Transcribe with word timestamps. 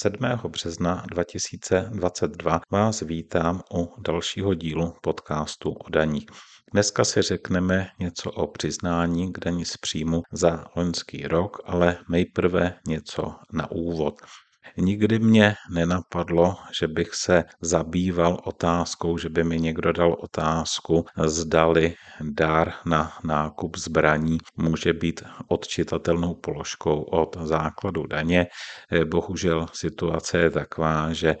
7. 0.00 0.18
března 0.48 1.04
2022 1.10 2.60
vás 2.70 3.00
vítám 3.00 3.62
u 3.74 3.94
dalšího 3.98 4.54
dílu 4.54 4.94
podcastu 5.02 5.70
o 5.70 5.90
daních. 5.90 6.26
Dneska 6.72 7.04
si 7.04 7.22
řekneme 7.22 7.88
něco 7.98 8.30
o 8.30 8.46
přiznání 8.46 9.32
k 9.32 9.38
daní 9.38 9.64
z 9.64 9.76
příjmu 9.76 10.22
za 10.32 10.64
loňský 10.76 11.26
rok, 11.26 11.60
ale 11.64 11.98
nejprve 12.08 12.74
něco 12.86 13.34
na 13.52 13.70
úvod. 13.70 14.14
Nikdy 14.76 15.18
mě 15.18 15.54
nenapadlo, 15.70 16.56
že 16.80 16.88
bych 16.88 17.14
se 17.14 17.44
zabýval 17.60 18.38
otázkou, 18.44 19.18
že 19.18 19.28
by 19.28 19.44
mi 19.44 19.60
někdo 19.60 19.92
dal 19.92 20.16
otázku, 20.20 21.04
zdali 21.24 21.94
dár 22.20 22.72
na 22.86 23.12
nákup 23.24 23.76
zbraní 23.76 24.38
může 24.56 24.92
být 24.92 25.22
odčitatelnou 25.48 26.34
položkou 26.34 27.02
od 27.02 27.36
základu 27.42 28.06
daně. 28.06 28.46
Bohužel 29.04 29.66
situace 29.72 30.38
je 30.38 30.50
taková, 30.50 31.12
že 31.12 31.36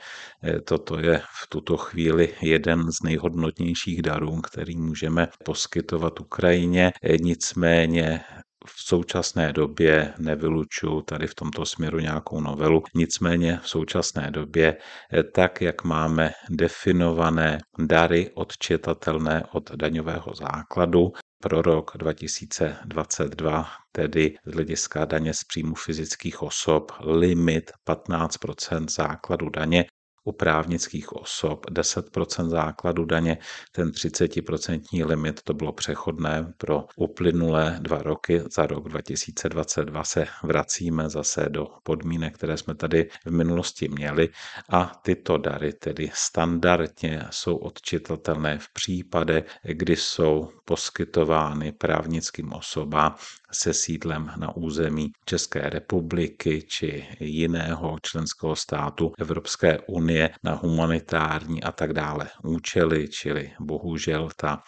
toto 0.64 0.98
je 0.98 1.18
v 1.18 1.46
tuto 1.48 1.76
chvíli 1.76 2.34
jeden 2.42 2.92
z 2.92 3.02
nejhodnotnějších 3.04 4.02
darů, 4.02 4.40
který 4.40 4.76
můžeme 4.76 5.28
poskytovat 5.44 6.20
Ukrajině. 6.20 6.92
Nicméně 7.20 8.20
v 8.68 8.82
současné 8.82 9.52
době 9.52 10.14
nevylučuju 10.18 11.02
tady 11.02 11.26
v 11.26 11.34
tomto 11.34 11.66
směru 11.66 11.98
nějakou 11.98 12.40
novelu. 12.40 12.82
Nicméně 12.94 13.60
v 13.62 13.68
současné 13.68 14.30
době, 14.30 14.76
eh, 15.12 15.22
tak 15.22 15.60
jak 15.60 15.84
máme 15.84 16.32
definované 16.50 17.58
dary 17.78 18.30
odčetatelné 18.34 19.44
od 19.52 19.70
daňového 19.70 20.34
základu, 20.34 21.12
pro 21.42 21.62
rok 21.62 21.90
2022, 21.96 23.66
tedy 23.92 24.36
z 24.46 24.52
hlediska 24.52 25.04
daně 25.04 25.34
z 25.34 25.44
příjmu 25.44 25.74
fyzických 25.74 26.42
osob, 26.42 26.92
limit 27.00 27.70
15% 27.84 28.88
základu 28.88 29.48
daně 29.48 29.84
u 30.28 30.32
právnických 30.32 31.12
osob 31.12 31.66
10% 31.70 32.48
základu 32.48 33.04
daně, 33.04 33.38
ten 33.72 33.88
30% 33.90 35.06
limit 35.06 35.42
to 35.42 35.54
bylo 35.54 35.72
přechodné 35.72 36.52
pro 36.56 36.84
uplynulé 36.96 37.78
dva 37.80 37.98
roky. 37.98 38.42
Za 38.52 38.66
rok 38.66 38.88
2022 38.88 40.04
se 40.04 40.26
vracíme 40.42 41.08
zase 41.08 41.48
do 41.48 41.66
podmínek, 41.82 42.34
které 42.34 42.56
jsme 42.56 42.74
tady 42.74 43.08
v 43.26 43.30
minulosti 43.30 43.88
měli 43.88 44.28
a 44.68 45.00
tyto 45.02 45.38
dary 45.38 45.72
tedy 45.72 46.10
standardně 46.14 47.24
jsou 47.30 47.56
odčitatelné 47.56 48.58
v 48.58 48.72
případech, 48.72 49.44
kdy 49.64 49.96
jsou 49.96 50.50
poskytovány 50.64 51.72
právnickým 51.72 52.52
osobám 52.52 53.14
se 53.52 53.74
sídlem 53.74 54.32
na 54.36 54.56
území 54.56 55.10
České 55.24 55.60
republiky 55.70 56.62
či 56.62 57.08
jiného 57.20 57.98
členského 58.02 58.56
státu 58.56 59.12
Evropské 59.18 59.78
unie 59.88 60.30
na 60.44 60.54
humanitární 60.54 61.62
a 61.62 61.72
tak 61.72 61.92
dále 61.92 62.30
účely, 62.44 63.08
čili 63.08 63.52
bohužel 63.60 64.28
ta 64.36 64.62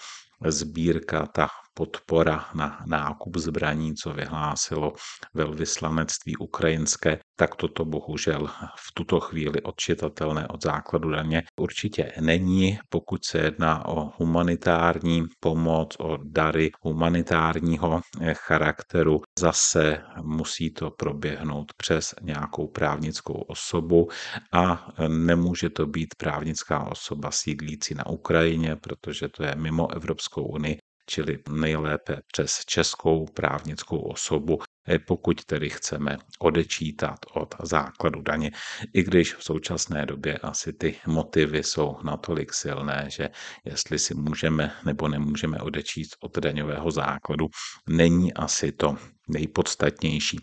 sbírka, 0.47 1.27
ta 1.27 1.49
podpora 1.81 2.45
na 2.55 2.85
nákup 2.87 3.37
zbraní, 3.37 3.95
co 3.95 4.13
vyhlásilo 4.13 4.93
velvyslanectví 5.35 6.37
ukrajinské, 6.37 7.19
tak 7.37 7.57
toto 7.57 7.85
bohužel 7.85 8.47
v 8.77 8.93
tuto 8.95 9.21
chvíli 9.21 9.63
odčitatelné 9.63 10.49
od 10.49 10.63
základu 10.63 11.11
daně 11.11 11.43
určitě 11.61 12.13
není, 12.21 12.79
pokud 12.89 13.25
se 13.25 13.39
jedná 13.39 13.89
o 13.89 14.13
humanitární 14.17 15.25
pomoc, 15.41 15.97
o 15.99 16.19
dary 16.25 16.71
humanitárního 16.83 18.01
charakteru. 18.33 19.21
Zase 19.39 20.05
musí 20.23 20.71
to 20.71 20.91
proběhnout 20.91 21.73
přes 21.77 22.15
nějakou 22.21 22.69
právnickou 22.69 23.41
osobu 23.49 24.09
a 24.53 24.93
nemůže 25.09 25.71
to 25.71 25.87
být 25.87 26.15
právnická 26.19 26.91
osoba 26.91 27.31
sídlící 27.31 27.95
na 27.95 28.07
Ukrajině, 28.07 28.77
protože 28.77 29.29
to 29.29 29.43
je 29.43 29.55
mimo 29.57 29.93
Evropskou 29.93 30.43
unii, 30.43 30.79
čili 31.11 31.39
nejlépe 31.51 32.21
přes 32.33 32.65
českou 32.67 33.27
právnickou 33.35 33.99
osobu, 33.99 34.59
eh, 34.89 34.99
pokud 34.99 35.45
tedy 35.45 35.71
chceme 35.71 36.17
odečítat 36.39 37.19
od 37.35 37.55
základu 37.63 38.23
daně, 38.23 38.51
i 38.95 39.03
když 39.03 39.35
v 39.35 39.45
současné 39.45 40.07
době 40.07 40.39
asi 40.39 40.73
ty 40.73 40.97
motivy 41.07 41.63
jsou 41.63 41.97
natolik 42.03 42.55
silné, 42.55 43.07
že 43.11 43.29
jestli 43.65 43.99
si 43.99 44.15
můžeme 44.15 44.73
nebo 44.87 45.09
nemůžeme 45.09 45.59
odečíst 45.59 46.17
od 46.23 46.39
daňového 46.39 46.91
základu, 46.91 47.47
není 47.89 48.35
asi 48.35 48.73
to 48.73 48.97
nejpodstatnější. 49.29 50.39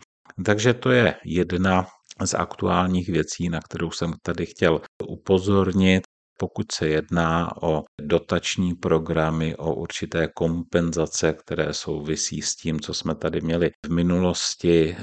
Takže 0.45 0.73
to 0.73 0.91
je 0.91 1.15
jedna 1.25 1.87
z 2.25 2.33
aktuálních 2.33 3.09
věcí, 3.09 3.49
na 3.49 3.59
kterou 3.59 3.91
jsem 3.91 4.13
tady 4.21 4.45
chtěl 4.45 4.81
upozornit 5.07 6.03
pokud 6.37 6.71
se 6.71 6.87
jedná 6.87 7.61
o 7.61 7.83
dotační 8.01 8.73
programy, 8.75 9.55
o 9.55 9.75
určité 9.75 10.27
kompenzace, 10.27 11.33
které 11.33 11.73
souvisí 11.73 12.41
s 12.41 12.55
tím, 12.55 12.79
co 12.79 12.93
jsme 12.93 13.15
tady 13.15 13.41
měli 13.41 13.71
v 13.85 13.89
minulosti 13.89 14.97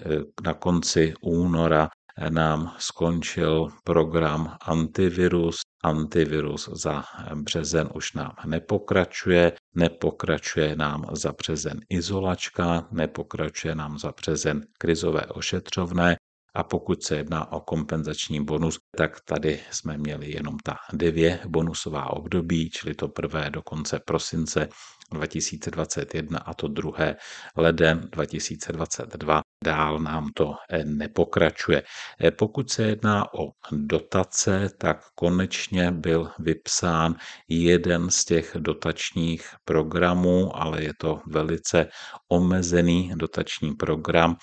na 0.44 0.54
konci 0.54 1.14
února, 1.20 1.88
nám 2.28 2.74
skončil 2.78 3.68
program 3.84 4.56
antivirus. 4.60 5.56
Antivirus 5.84 6.68
za 6.72 7.04
březen 7.34 7.88
už 7.94 8.12
nám 8.12 8.32
nepokračuje, 8.46 9.52
nepokračuje 9.74 10.76
nám 10.76 11.04
za 11.12 11.32
březen 11.32 11.80
izolačka, 11.88 12.88
nepokračuje 12.90 13.74
nám 13.74 13.98
za 13.98 14.12
březen 14.12 14.66
krizové 14.78 15.26
ošetřovné 15.26 16.16
a 16.54 16.64
pokud 16.64 17.02
se 17.02 17.16
jedná 17.16 17.52
o 17.52 17.60
kompenzační 17.60 18.44
bonus, 18.44 18.78
tak 18.96 19.20
tady 19.20 19.60
jsme 19.70 19.98
měli 19.98 20.32
jenom 20.32 20.58
ta 20.58 20.76
dvě 20.92 21.40
bonusová 21.48 22.10
období, 22.10 22.70
čili 22.70 22.94
to 22.94 23.08
prvé 23.08 23.50
do 23.50 23.62
konce 23.62 24.00
prosince 24.06 24.68
2021 25.14 26.38
a 26.38 26.54
to 26.54 26.68
druhé 26.68 27.16
leden 27.56 28.08
2022. 28.12 29.42
Dál 29.64 29.98
nám 29.98 30.28
to 30.34 30.54
eh, 30.70 30.84
nepokračuje. 30.84 31.82
Eh, 32.20 32.30
pokud 32.30 32.70
se 32.70 32.82
jedná 32.82 33.34
o 33.34 33.50
dotace, 33.72 34.68
tak 34.78 34.98
konečně 35.14 35.90
byl 35.90 36.30
vypsán 36.38 37.14
jeden 37.48 38.10
z 38.10 38.24
těch 38.24 38.56
dotačních 38.58 39.48
programů, 39.64 40.56
ale 40.56 40.82
je 40.82 40.92
to 41.00 41.20
velice 41.26 41.88
omezený 42.28 43.12
dotační 43.16 43.74
program 43.74 44.36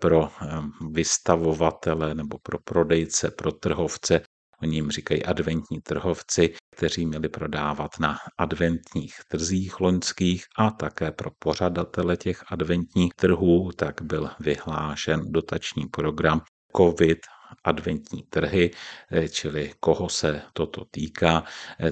pro 0.00 0.28
eh, 0.28 0.46
vystavovatele 0.90 2.14
nebo 2.14 2.38
pro 2.42 2.58
prodejce, 2.64 3.30
pro 3.30 3.52
trhovce 3.52 4.20
Oni 4.62 4.76
jim 4.76 4.90
říkají 4.90 5.24
adventní 5.24 5.80
trhovci, 5.80 6.54
kteří 6.76 7.06
měli 7.06 7.28
prodávat 7.28 7.90
na 8.00 8.18
adventních 8.38 9.14
trzích 9.28 9.80
loňských 9.80 10.44
a 10.58 10.70
také 10.70 11.10
pro 11.10 11.30
pořadatele 11.38 12.16
těch 12.16 12.44
adventních 12.48 13.14
trhů, 13.14 13.70
tak 13.76 14.02
byl 14.02 14.30
vyhlášen 14.40 15.32
dotační 15.32 15.86
program 15.86 16.40
COVID 16.76 17.18
adventní 17.64 18.22
trhy, 18.22 18.70
čili 19.30 19.72
koho 19.80 20.08
se 20.08 20.42
toto 20.52 20.84
týká, 20.90 21.44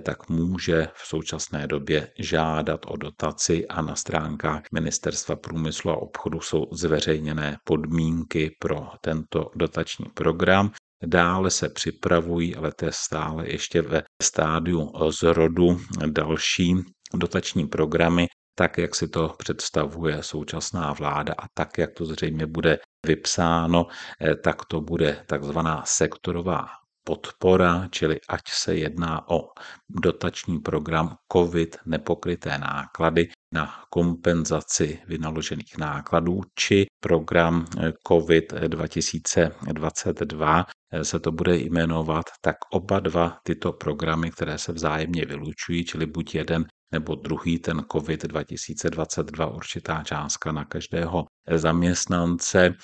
tak 0.02 0.28
může 0.28 0.88
v 0.94 1.06
současné 1.06 1.66
době 1.66 2.12
žádat 2.18 2.80
o 2.86 2.96
dotaci 2.96 3.68
a 3.68 3.82
na 3.82 3.94
stránkách 3.94 4.62
Ministerstva 4.72 5.36
průmyslu 5.36 5.90
a 5.90 5.96
obchodu 5.96 6.40
jsou 6.40 6.66
zveřejněné 6.72 7.56
podmínky 7.64 8.56
pro 8.58 8.88
tento 9.00 9.50
dotační 9.54 10.06
program. 10.14 10.70
Dále 11.06 11.50
se 11.50 11.68
připravují, 11.68 12.56
ale 12.56 12.72
to 12.72 12.84
je 12.84 12.92
stále 12.92 13.48
ještě 13.50 13.82
ve 13.82 14.02
stádiu 14.22 14.92
zrodu 15.08 15.80
další 16.06 16.74
dotační 17.14 17.66
programy, 17.66 18.26
tak, 18.54 18.78
jak 18.78 18.94
si 18.94 19.08
to 19.08 19.34
představuje 19.38 20.22
současná 20.22 20.92
vláda. 20.92 21.34
A 21.38 21.46
tak, 21.54 21.78
jak 21.78 21.92
to 21.94 22.04
zřejmě 22.04 22.46
bude 22.46 22.78
vypsáno, 23.06 23.86
eh, 24.20 24.34
tak 24.34 24.64
to 24.64 24.80
bude 24.80 25.24
takzvaná 25.26 25.82
sektorová 25.86 26.66
podpora, 27.08 27.88
čili 27.90 28.20
ať 28.28 28.42
se 28.48 28.76
jedná 28.76 29.30
o 29.30 29.48
dotační 29.88 30.60
program 30.60 31.16
COVID 31.32 31.76
nepokryté 31.86 32.58
náklady 32.58 33.28
na 33.54 33.74
kompenzaci 33.90 34.98
vynaložených 35.06 35.78
nákladů, 35.78 36.40
či 36.54 36.86
program 37.00 37.66
COVID 38.08 38.52
2022 38.52 40.64
se 41.02 41.20
to 41.20 41.32
bude 41.32 41.56
jmenovat, 41.56 42.24
tak 42.40 42.56
oba 42.72 43.00
dva 43.00 43.38
tyto 43.42 43.72
programy, 43.72 44.30
které 44.30 44.58
se 44.58 44.72
vzájemně 44.72 45.24
vylučují, 45.24 45.84
čili 45.84 46.06
buď 46.06 46.34
jeden 46.34 46.66
nebo 46.92 47.14
druhý 47.14 47.58
ten 47.58 47.84
COVID 47.92 48.24
2022 48.24 49.46
určitá 49.46 50.02
částka 50.04 50.52
na 50.52 50.64
každého 50.64 51.24
zaměstnance, 51.56 52.74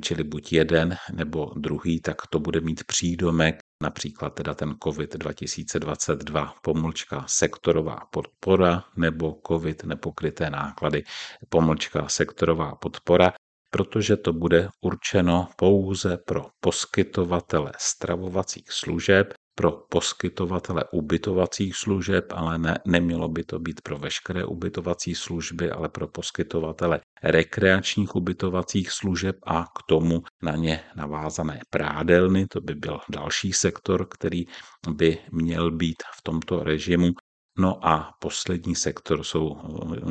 čili 0.00 0.24
buď 0.24 0.52
jeden 0.52 0.96
nebo 1.12 1.52
druhý, 1.56 2.00
tak 2.00 2.16
to 2.30 2.40
bude 2.40 2.60
mít 2.60 2.84
přídomek 2.84 3.60
například 3.82 4.34
teda 4.34 4.54
ten 4.54 4.74
COVID 4.84 5.16
2022 5.16 6.54
pomlčka 6.62 7.24
sektorová 7.28 7.96
podpora 8.10 8.84
nebo 8.96 9.40
COVID 9.46 9.84
nepokryté 9.84 10.50
náklady 10.50 11.04
pomlčka 11.48 12.08
sektorová 12.08 12.74
podpora. 12.74 13.32
protože 13.72 14.16
to 14.16 14.32
bude 14.32 14.68
určeno 14.80 15.48
pouze 15.56 16.16
pro 16.16 16.46
poskytovatele 16.60 17.72
stravovacích 17.78 18.72
služeb, 18.72 19.34
pro 19.54 19.70
poskytovatele 19.72 20.84
ubytovacích 20.92 21.76
služeb, 21.76 22.24
ale 22.30 22.58
ne, 22.58 22.78
nemělo 22.86 23.28
by 23.28 23.44
to 23.44 23.58
být 23.58 23.80
pro 23.80 23.98
veškeré 23.98 24.44
ubytovací 24.44 25.14
služby, 25.14 25.70
ale 25.70 25.88
pro 25.88 26.08
poskytovatele 26.08 27.00
rekreačních 27.22 28.16
ubytovacích 28.16 28.90
služeb 28.90 29.36
a 29.46 29.64
k 29.64 29.82
tomu 29.88 30.22
na 30.42 30.56
ně 30.56 30.80
navázané 30.96 31.60
prádelny. 31.70 32.46
To 32.46 32.60
by 32.60 32.74
byl 32.74 33.00
další 33.08 33.52
sektor, 33.52 34.06
který 34.08 34.44
by 34.90 35.18
měl 35.32 35.70
být 35.70 36.02
v 36.18 36.22
tomto 36.22 36.64
režimu. 36.64 37.12
No 37.58 37.86
a 37.86 38.10
poslední 38.20 38.74
sektor 38.74 39.24
jsou, 39.24 39.56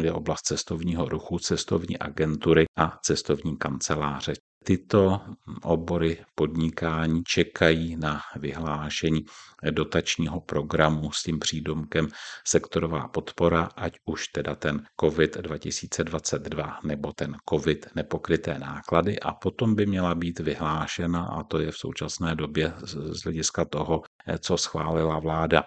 je 0.02 0.12
oblast 0.12 0.42
cestovního 0.42 1.10
ruchu, 1.10 1.40
cestovní 1.40 2.00
agentury 2.00 2.66
a 2.78 2.98
cestovní 3.04 3.58
kanceláře. 3.58 4.34
Tyto 4.64 5.22
obory 5.62 6.18
podnikání 6.36 7.24
čekají 7.24 7.96
na 7.96 8.22
vyhlášení 8.36 9.26
dotačního 9.72 10.42
programu 10.42 11.12
s 11.12 11.24
tím 11.24 11.40
přídomkem 11.40 12.08
sektorová 12.48 13.08
podpora, 13.08 13.70
ať 13.76 13.94
už 14.06 14.28
teda 14.28 14.56
ten 14.56 14.86
COVID 15.02 15.38
2022 15.38 16.80
nebo 16.84 17.14
ten 17.14 17.38
COVID 17.50 17.88
nepokryté 17.96 18.60
náklady. 18.60 19.20
A 19.20 19.34
potom 19.34 19.76
by 19.76 19.86
měla 19.86 20.16
být 20.16 20.40
vyhlášena, 20.40 21.26
a 21.26 21.44
to 21.44 21.60
je 21.60 21.72
v 21.72 21.78
současné 21.78 22.36
době 22.36 22.74
z 22.84 23.24
hlediska 23.24 23.66
toho, 23.66 24.02
co 24.40 24.58
schválila 24.58 25.20
vláda 25.20 25.64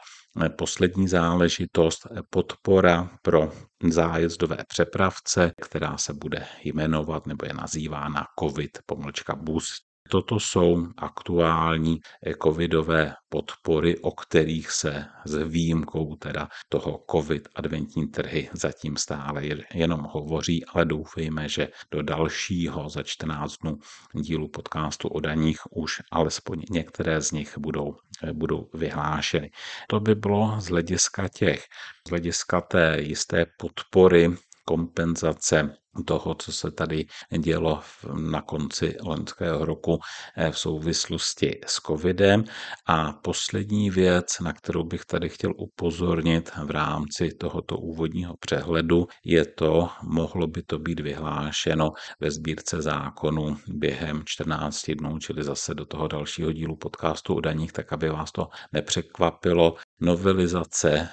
poslední 0.57 1.09
záležitost 1.09 2.07
podpora 2.31 3.11
pro 3.23 3.53
zájezdové 3.91 4.57
přepravce, 4.69 5.53
která 5.63 5.99
se 5.99 6.15
bude 6.15 6.47
jmenovat 6.65 7.27
nebo 7.27 7.47
je 7.47 7.55
nazývána 7.55 8.27
COVID 8.39 8.79
pomlčka 8.87 9.35
Boost. 9.35 9.92
Toto 10.13 10.41
jsou 10.41 10.87
aktuální 10.97 12.01
covidové 12.43 13.15
podpory, 13.29 13.99
o 13.99 14.11
kterých 14.11 14.71
se 14.71 15.05
s 15.25 15.37
výjimkou 15.37 16.17
teda 16.17 16.49
toho 16.69 17.05
covid 17.11 17.49
adventní 17.55 18.09
trhy 18.09 18.51
zatím 18.53 18.97
stále 18.97 19.43
jenom 19.75 20.01
hovoří, 20.01 20.65
ale 20.65 20.85
doufejme, 20.85 21.49
že 21.49 21.69
do 21.91 22.03
dalšího 22.03 22.89
za 22.89 23.03
14 23.03 23.57
dnů 23.63 23.79
dílu 24.15 24.49
podcastu 24.49 25.09
o 25.09 25.21
daních 25.21 25.61
už 25.71 26.03
alespoň 26.11 26.63
některé 26.71 27.21
z 27.21 27.33
nich 27.33 27.59
budou, 27.59 27.97
budou 28.33 28.69
vyhlášeny. 28.75 29.51
To 29.89 30.01
by 30.01 30.15
bylo 30.15 30.61
z 30.61 30.67
hlediska 30.67 31.29
těch, 31.29 31.65
z 32.07 32.11
hlediska 32.11 32.61
té 32.61 32.97
jisté 33.01 33.47
podpory 33.59 34.31
kompenzace 34.65 35.82
toho, 36.07 36.35
co 36.35 36.53
se 36.53 36.71
tady 36.71 37.07
dělo 37.39 37.81
na 38.15 38.43
konci 38.43 38.97
loňského 39.03 39.65
roku 39.65 39.99
eh, 40.37 40.51
v 40.51 40.59
souvislosti 40.59 41.61
s 41.67 41.81
covidem. 41.81 42.45
A 42.87 43.13
poslední 43.13 43.91
věc, 43.91 44.41
na 44.41 44.53
kterou 44.53 44.85
bych 44.85 45.05
tady 45.05 45.29
chtěl 45.29 45.53
upozornit 45.57 46.51
v 46.65 46.71
rámci 46.71 47.29
tohoto 47.35 47.77
úvodního 47.79 48.35
přehledu, 48.37 49.07
je 49.25 49.47
to, 49.47 49.89
mohlo 50.03 50.47
by 50.47 50.63
to 50.63 50.79
být 50.79 51.01
vyhlášeno 51.01 51.93
ve 52.21 52.31
sbírce 52.31 52.83
zákonu 52.83 53.57
během 53.69 54.23
14 54.25 54.91
dnů, 54.91 55.19
čili 55.19 55.45
zase 55.45 55.75
do 55.75 55.87
toho 55.87 56.09
dalšího 56.09 56.53
dílu 56.53 56.77
podcastu 56.77 57.35
o 57.35 57.41
daních, 57.41 57.73
tak 57.73 57.93
aby 57.93 58.09
vás 58.09 58.33
to 58.33 58.49
nepřekvapilo. 58.73 59.75
Novelizace 60.05 61.09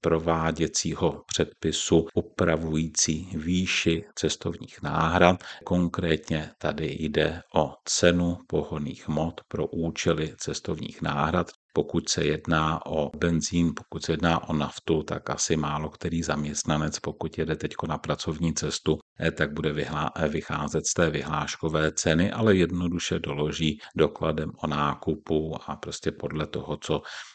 prováděcího 0.00 1.22
předpisu 1.26 2.06
upravující 2.14 3.28
výši 3.34 4.04
cestovních 4.14 4.82
náhrad. 4.82 5.44
Konkrétně 5.64 6.50
tady 6.58 6.96
jde 7.00 7.40
o 7.54 7.74
cenu 7.84 8.38
pohoných 8.46 9.08
hmot 9.08 9.40
pro 9.48 9.66
účely 9.66 10.34
cestovních 10.38 11.02
náhrad. 11.02 11.50
Pokud 11.72 12.08
se 12.08 12.24
jedná 12.24 12.86
o 12.86 13.10
benzín, 13.16 13.72
pokud 13.76 14.04
se 14.04 14.12
jedná 14.12 14.48
o 14.48 14.52
naftu, 14.52 15.02
tak 15.02 15.30
asi 15.30 15.56
málo 15.56 15.88
který 15.88 16.22
zaměstnanec, 16.22 16.98
pokud 16.98 17.38
jede 17.38 17.56
teď 17.56 17.74
na 17.88 17.98
pracovní 17.98 18.54
cestu, 18.54 18.98
eh, 19.20 19.30
tak 19.30 19.52
bude 19.52 19.70
eh, 19.70 20.28
vycházet 20.28 20.86
z 20.86 20.94
té 20.94 21.10
vyhláškové 21.10 21.92
ceny, 21.92 22.32
ale 22.32 22.56
jednoduše 22.56 23.18
doloží 23.18 23.78
dokladem 23.96 24.50
o 24.62 24.66
nákupu 24.66 25.54
a 25.66 25.76
prostě 25.76 26.12
podle 26.12 26.46
toho, 26.46 26.76
co 26.76 27.02
eh, 27.02 27.33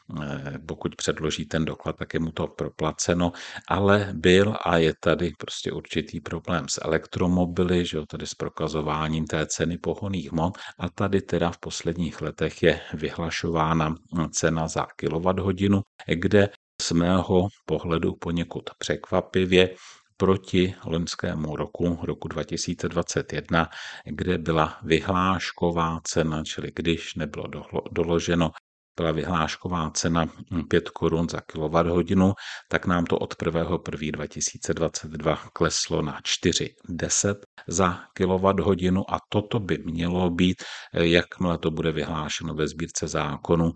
pokud 0.65 0.95
předloží 0.95 1.45
ten 1.45 1.65
doklad, 1.65 1.95
tak 1.95 2.13
je 2.13 2.19
mu 2.19 2.31
to 2.31 2.47
proplaceno, 2.47 3.31
ale 3.67 4.09
byl 4.13 4.55
a 4.65 4.77
je 4.77 4.93
tady 4.99 5.31
prostě 5.37 5.71
určitý 5.71 6.21
problém 6.21 6.65
s 6.69 6.81
elektromobily, 6.85 7.85
že 7.85 7.97
jo, 7.97 8.05
tady 8.05 8.27
s 8.27 8.33
prokazováním 8.33 9.25
té 9.25 9.45
ceny 9.45 9.77
pohoných 9.77 10.31
hmot. 10.31 10.57
A 10.79 10.89
tady 10.89 11.21
teda 11.21 11.51
v 11.51 11.57
posledních 11.57 12.21
letech 12.21 12.63
je 12.63 12.81
vyhlašována 12.93 13.95
cena 14.31 14.67
za 14.67 14.87
kWh, 14.95 15.81
kde 16.07 16.49
z 16.81 16.91
mého 16.91 17.47
pohledu 17.65 18.15
poněkud 18.15 18.69
překvapivě 18.77 19.75
proti 20.17 20.75
loňskému 20.85 21.55
roku, 21.55 21.99
roku 22.03 22.27
2021, 22.27 23.69
kde 24.05 24.37
byla 24.37 24.77
vyhlášková 24.83 25.99
cena, 26.03 26.43
čili 26.43 26.71
když 26.75 27.15
nebylo 27.15 27.43
doloženo 27.91 28.51
byla 28.99 29.11
vyhlášková 29.11 29.91
cena 29.91 30.29
5 30.67 30.89
korun 30.89 31.29
za 31.29 31.41
kWh, 31.41 32.33
tak 32.69 32.85
nám 32.85 33.05
to 33.05 33.17
od 33.17 33.33
1.1.2022 33.33 35.37
kleslo 35.53 36.01
na 36.01 36.21
4,10 36.21 37.35
za 37.67 37.99
kWh 38.13 39.03
a 39.07 39.17
toto 39.29 39.59
by 39.59 39.77
mělo 39.77 40.29
být, 40.29 40.63
jakmile 40.93 41.57
to 41.57 41.71
bude 41.71 41.91
vyhlášeno 41.91 42.53
ve 42.53 42.67
sbírce 42.67 43.07
zákonu, 43.07 43.73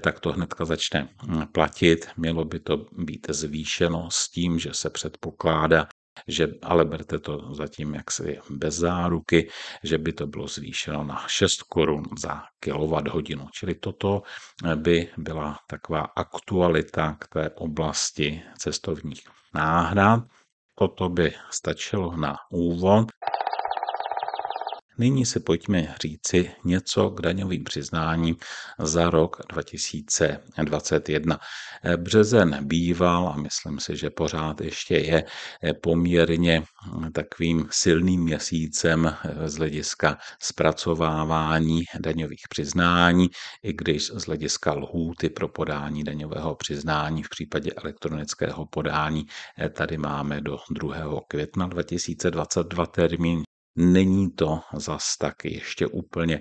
tak 0.00 0.20
to 0.20 0.32
hnedka 0.32 0.64
začne 0.64 1.08
platit. 1.52 2.08
Mělo 2.16 2.44
by 2.44 2.60
to 2.60 2.76
být 2.92 3.26
zvýšeno 3.30 4.10
s 4.10 4.30
tím, 4.30 4.58
že 4.58 4.70
se 4.72 4.90
předpokládá, 4.90 5.86
že, 6.28 6.48
ale 6.62 6.84
berte 6.84 7.18
to 7.18 7.54
zatím 7.54 7.94
jaksi 7.94 8.38
bez 8.50 8.74
záruky, 8.74 9.50
že 9.82 9.98
by 9.98 10.12
to 10.12 10.26
bylo 10.26 10.46
zvýšeno 10.48 11.04
na 11.04 11.24
6 11.26 11.62
korun 11.62 12.02
za 12.18 12.42
kWh. 12.60 13.50
Čili 13.52 13.74
toto 13.74 14.22
by 14.74 15.08
byla 15.16 15.58
taková 15.66 16.00
aktualita 16.00 17.16
k 17.18 17.28
té 17.28 17.50
oblasti 17.50 18.42
cestovních 18.58 19.28
náhrad. 19.54 20.20
Toto 20.78 21.08
by 21.08 21.32
stačilo 21.50 22.16
na 22.16 22.36
úvod. 22.50 23.08
Nyní 24.98 25.26
si 25.26 25.40
pojďme 25.40 25.94
říci 26.02 26.50
něco 26.64 27.10
k 27.10 27.20
daňovým 27.20 27.64
přiznáním 27.64 28.36
za 28.78 29.10
rok 29.10 29.36
2021. 29.48 31.38
Březen 31.96 32.58
býval 32.66 33.28
a 33.28 33.36
myslím 33.36 33.80
si, 33.80 33.96
že 33.96 34.10
pořád 34.10 34.60
ještě 34.60 34.94
je 34.96 35.24
poměrně 35.82 36.62
takovým 37.12 37.68
silným 37.70 38.22
měsícem 38.22 39.16
z 39.44 39.54
hlediska 39.56 40.18
zpracovávání 40.42 41.84
daňových 42.00 42.44
přiznání, 42.48 43.28
i 43.62 43.72
když 43.72 44.06
z 44.06 44.26
hlediska 44.26 44.72
lhůty 44.72 45.30
pro 45.30 45.48
podání 45.48 46.04
daňového 46.04 46.54
přiznání 46.54 47.22
v 47.22 47.28
případě 47.28 47.72
elektronického 47.72 48.66
podání 48.66 49.26
tady 49.72 49.98
máme 49.98 50.40
do 50.40 50.58
2. 50.70 50.96
května 51.28 51.66
2022 51.66 52.86
termín, 52.86 53.42
Není 53.76 54.30
to 54.30 54.60
zas 54.74 55.16
tak 55.16 55.44
ještě 55.44 55.86
úplně 55.86 56.40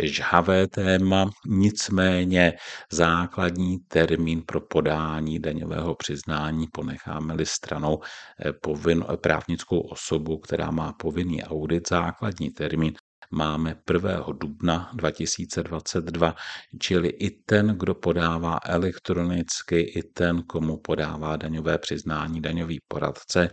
žhavé 0.00 0.66
téma, 0.68 1.30
nicméně 1.46 2.52
základní 2.92 3.78
termín 3.78 4.42
pro 4.46 4.60
podání 4.60 5.38
daňového 5.38 5.94
přiznání 5.94 6.66
ponecháme-li 6.72 7.46
stranou 7.46 8.00
eh, 8.46 8.52
povin, 8.52 9.04
právnickou 9.16 9.80
osobu, 9.80 10.38
která 10.38 10.70
má 10.70 10.92
povinný 10.92 11.44
audit, 11.44 11.88
základní 11.88 12.50
termín 12.50 12.92
máme 13.30 13.76
1. 13.92 14.24
dubna 14.32 14.90
2022, 14.94 16.34
čili 16.78 17.08
i 17.08 17.30
ten, 17.30 17.66
kdo 17.78 17.94
podává 17.94 18.58
elektronicky, 18.64 19.80
i 19.80 20.02
ten, 20.02 20.42
komu 20.42 20.76
podává 20.76 21.36
daňové 21.36 21.78
přiznání, 21.78 22.40
daňový 22.40 22.80
poradce, 22.88 23.50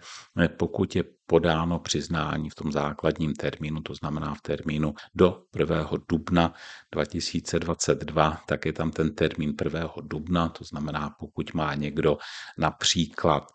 pokud 0.58 0.96
je 0.96 1.04
podáno 1.32 1.80
přiznání 1.80 2.50
v 2.50 2.56
tom 2.56 2.72
základním 2.72 3.34
termínu, 3.34 3.82
to 3.82 3.96
znamená 3.96 4.36
v 4.36 4.42
termínu 4.42 4.94
do 5.16 5.44
1. 5.60 5.90
dubna 6.10 6.54
2022, 6.92 8.42
tak 8.48 8.66
je 8.66 8.74
tam 8.74 8.92
ten 8.92 9.16
termín 9.16 9.56
1. 9.63 9.94
dubna, 10.01 10.50
to 10.50 10.63
znamená, 10.63 11.16
pokud 11.20 11.54
má 11.54 11.75
někdo 11.75 12.18
například 12.58 13.48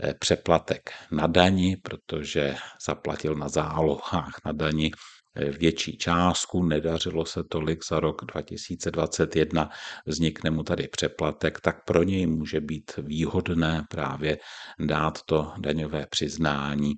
eh, 0.00 0.14
přeplatek 0.14 0.90
na 1.10 1.26
dani, 1.26 1.76
protože 1.76 2.56
zaplatil 2.86 3.34
na 3.34 3.48
zálohách 3.48 4.40
na 4.44 4.52
dani 4.52 4.92
větší 5.34 5.96
částku, 5.96 6.62
nedařilo 6.62 7.24
se 7.24 7.44
tolik 7.44 7.84
za 7.88 8.00
rok 8.00 8.24
2021, 8.24 9.70
vznikne 10.06 10.50
mu 10.50 10.62
tady 10.62 10.88
přeplatek, 10.88 11.60
tak 11.60 11.84
pro 11.84 12.02
něj 12.02 12.26
může 12.26 12.60
být 12.60 12.92
výhodné 12.98 13.84
právě 13.90 14.38
dát 14.78 15.22
to 15.22 15.52
daňové 15.58 16.06
přiznání 16.10 16.94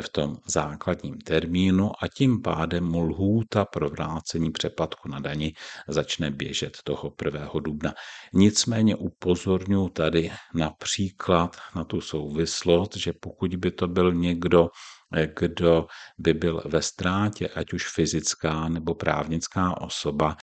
v 0.00 0.08
tom 0.08 0.36
základním 0.46 1.18
termínu 1.18 1.90
a 2.00 2.08
tím 2.08 2.42
pádem 2.42 2.84
mu 2.84 3.02
lhůta 3.02 3.64
pro 3.64 3.90
vrácení 3.90 4.50
přeplatku 4.50 5.08
na 5.08 5.20
dani 5.20 5.54
začne 5.88 6.30
běžet 6.30 6.78
toho 6.84 7.12
1. 7.24 7.50
dubna. 7.64 7.94
Nicméně 8.32 8.96
upozorňuji 8.96 9.88
tady 9.88 10.30
například 10.54 11.56
na 11.76 11.84
tu 11.84 12.00
souvislost, 12.00 12.96
že 12.96 13.12
pokud 13.12 13.56
by 13.56 13.70
to 13.70 13.88
byl 13.88 14.12
někdo, 14.12 14.68
kdo 15.38 15.86
by 16.18 16.34
byl 16.34 16.62
ve 16.64 16.82
ztrátě, 16.82 17.48
ať 17.48 17.72
už 17.72 17.88
fyzická 17.88 18.68
nebo 18.68 18.94
právnická 18.94 19.80
osoba, 19.80 20.36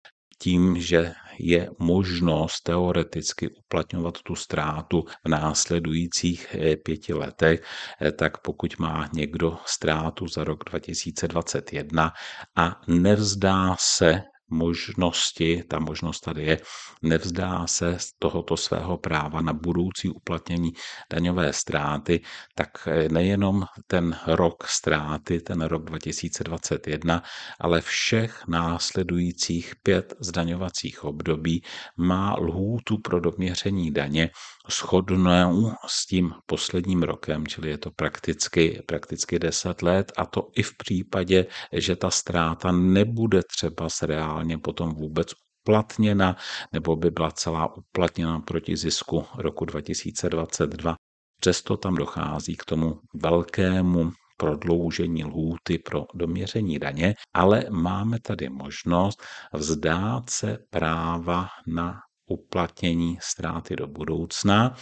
tím, 0.41 0.81
že 0.81 1.13
je 1.39 1.69
možnost 1.79 2.61
teoreticky 2.61 3.49
uplatňovat 3.49 4.21
tu 4.21 4.35
ztrátu 4.35 5.05
v 5.25 5.29
následujících 5.29 6.55
eh, 6.55 6.75
pěti 6.75 7.13
letech, 7.13 7.63
eh, 8.01 8.11
tak 8.11 8.37
pokud 8.37 8.79
má 8.79 9.09
někdo 9.13 9.57
ztrátu 9.65 10.27
za 10.27 10.43
rok 10.43 10.63
2021 10.69 12.13
a 12.55 12.81
nevzdá 12.87 13.75
se 13.79 14.21
možnosti, 14.49 15.63
ta 15.67 15.79
možnost 15.79 16.19
tady 16.19 16.43
je, 16.43 16.57
nevzdá 17.01 17.67
se 17.67 17.99
z 17.99 18.11
tohoto 18.19 18.57
svého 18.57 18.97
práva 18.97 19.41
na 19.41 19.53
budoucí 19.53 20.09
uplatnění 20.09 20.73
daňové 21.13 21.53
ztráty, 21.53 22.21
tak 22.55 22.69
eh, 22.87 23.09
nejenom 23.09 23.65
ten 23.87 24.17
rok 24.27 24.67
ztráty, 24.67 25.41
ten 25.41 25.61
rok 25.61 25.83
2021, 25.83 27.23
ale 27.59 27.81
všech 27.81 28.43
následujících 28.47 29.75
pět 29.83 30.13
zdaňovacích 30.19 31.03
období 31.03 31.63
má 31.97 32.35
lhůtu 32.39 32.97
pro 32.97 33.19
doměření 33.19 33.91
daně 33.91 34.29
shodnou 34.69 35.73
s 35.87 36.07
tím 36.07 36.33
posledním 36.45 37.03
rokem, 37.03 37.47
čili 37.47 37.69
je 37.69 37.77
to 37.77 37.91
prakticky, 37.91 38.83
prakticky 38.85 39.39
10 39.39 39.81
let 39.81 40.11
a 40.17 40.25
to 40.25 40.47
i 40.55 40.63
v 40.63 40.77
případě, 40.77 41.45
že 41.71 41.95
ta 41.95 42.09
ztráta 42.09 42.71
nebude 42.71 43.41
třeba 43.43 43.89
se 43.89 44.07
reálně 44.39 44.57
potom 44.57 44.93
vůbec 44.95 45.27
uplatněna 45.63 46.35
nebo 46.73 46.95
by 46.95 47.11
byla 47.11 47.31
celá 47.31 47.75
uplatněna 47.75 48.39
proti 48.39 48.77
zisku 48.77 49.25
roku 49.37 49.65
2022. 49.65 50.95
Přesto 51.41 51.77
tam 51.77 51.95
dochází 51.95 52.55
k 52.55 52.65
tomu 52.65 52.99
velkému 53.15 54.11
prodloužení 54.37 55.23
lhůty 55.23 55.77
pro 55.77 56.05
doměření 56.15 56.79
daně, 56.79 57.15
ale 57.33 57.63
máme 57.69 58.19
tady 58.19 58.49
možnost 58.49 59.23
vzdát 59.53 60.29
se 60.29 60.57
práva 60.69 61.47
na 61.67 61.99
uplatnění 62.29 63.17
ztráty 63.21 63.75
do 63.75 63.87
budoucna. 63.87 64.75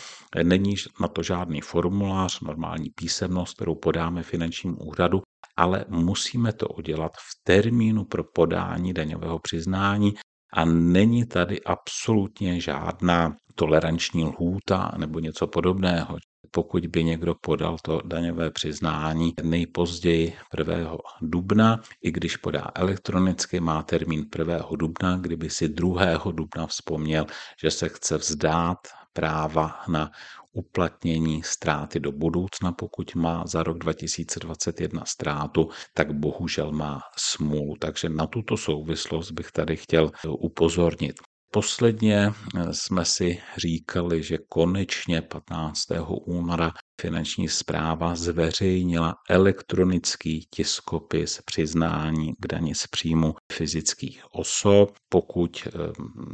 Není 0.44 0.76
na 1.02 1.08
to 1.08 1.24
žádný 1.24 1.62
formulář, 1.62 2.40
normální 2.40 2.90
písemnost, 2.90 3.56
kterou 3.56 3.76
podáme 3.76 4.24
finančnímu 4.24 4.78
úřadu, 4.78 5.22
ale 5.58 5.86
musíme 5.88 6.54
to 6.54 6.68
udělat 6.68 7.12
v 7.14 7.44
termínu 7.44 8.06
pro 8.06 8.24
podání 8.24 8.94
daňového 8.94 9.40
přiznání 9.40 10.14
a 10.54 10.66
není 10.66 11.26
tady 11.26 11.64
absolutně 11.64 12.62
žádná 12.62 13.36
toleranční 13.56 14.24
lhůta 14.24 14.92
nebo 14.98 15.20
něco 15.20 15.48
podobného 15.48 16.18
pokud 16.52 16.88
by 16.88 17.04
někdo 17.04 17.36
podal 17.42 17.78
to 17.82 18.02
daňové 18.06 18.52
přiznání 18.52 19.34
nejpozději 19.44 20.34
1. 20.58 20.98
dubna, 21.22 21.80
i 22.02 22.12
když 22.12 22.38
podá 22.38 22.72
elektronicky, 22.76 23.60
má 23.60 23.84
termín 23.84 24.26
1. 24.40 24.68
dubna, 24.76 25.18
kdyby 25.18 25.50
si 25.50 25.70
2. 25.70 26.32
dubna 26.32 26.68
vzpomněl, 26.68 27.26
že 27.62 27.72
se 27.72 27.90
chce 27.90 28.18
vzdát 28.18 28.78
práva 29.14 29.80
na 29.88 30.12
uplatnění 30.52 31.44
ztráty 31.44 32.00
do 32.00 32.12
budoucna, 32.12 32.72
pokud 32.72 33.16
má 33.16 33.44
za 33.48 33.64
rok 33.64 33.78
2021 33.78 35.06
ztrátu, 35.06 35.70
tak 35.94 36.12
bohužel 36.12 36.72
má 36.72 37.00
smůlu. 37.18 37.76
Takže 37.80 38.10
na 38.10 38.28
tuto 38.28 38.58
souvislost 38.58 39.32
bych 39.32 39.52
tady 39.52 39.76
chtěl 39.76 40.12
upozornit. 40.40 41.16
Posledně 41.52 42.32
jsme 42.72 43.06
si 43.06 43.42
říkali, 43.58 44.24
že 44.24 44.38
konečně 44.50 45.22
15. 45.22 45.84
února 46.26 46.72
Finanční 47.02 47.50
zpráva 47.50 48.16
zveřejnila 48.16 49.16
elektronický 49.30 50.48
tiskopis 50.50 51.42
přiznání 51.46 52.34
k 52.40 52.48
dani 52.48 52.76
z 52.76 52.88
příjmu 52.88 53.36
fyzických 53.52 54.24
osob. 54.32 54.92
Pokud, 55.10 55.68
eh, 55.68 55.92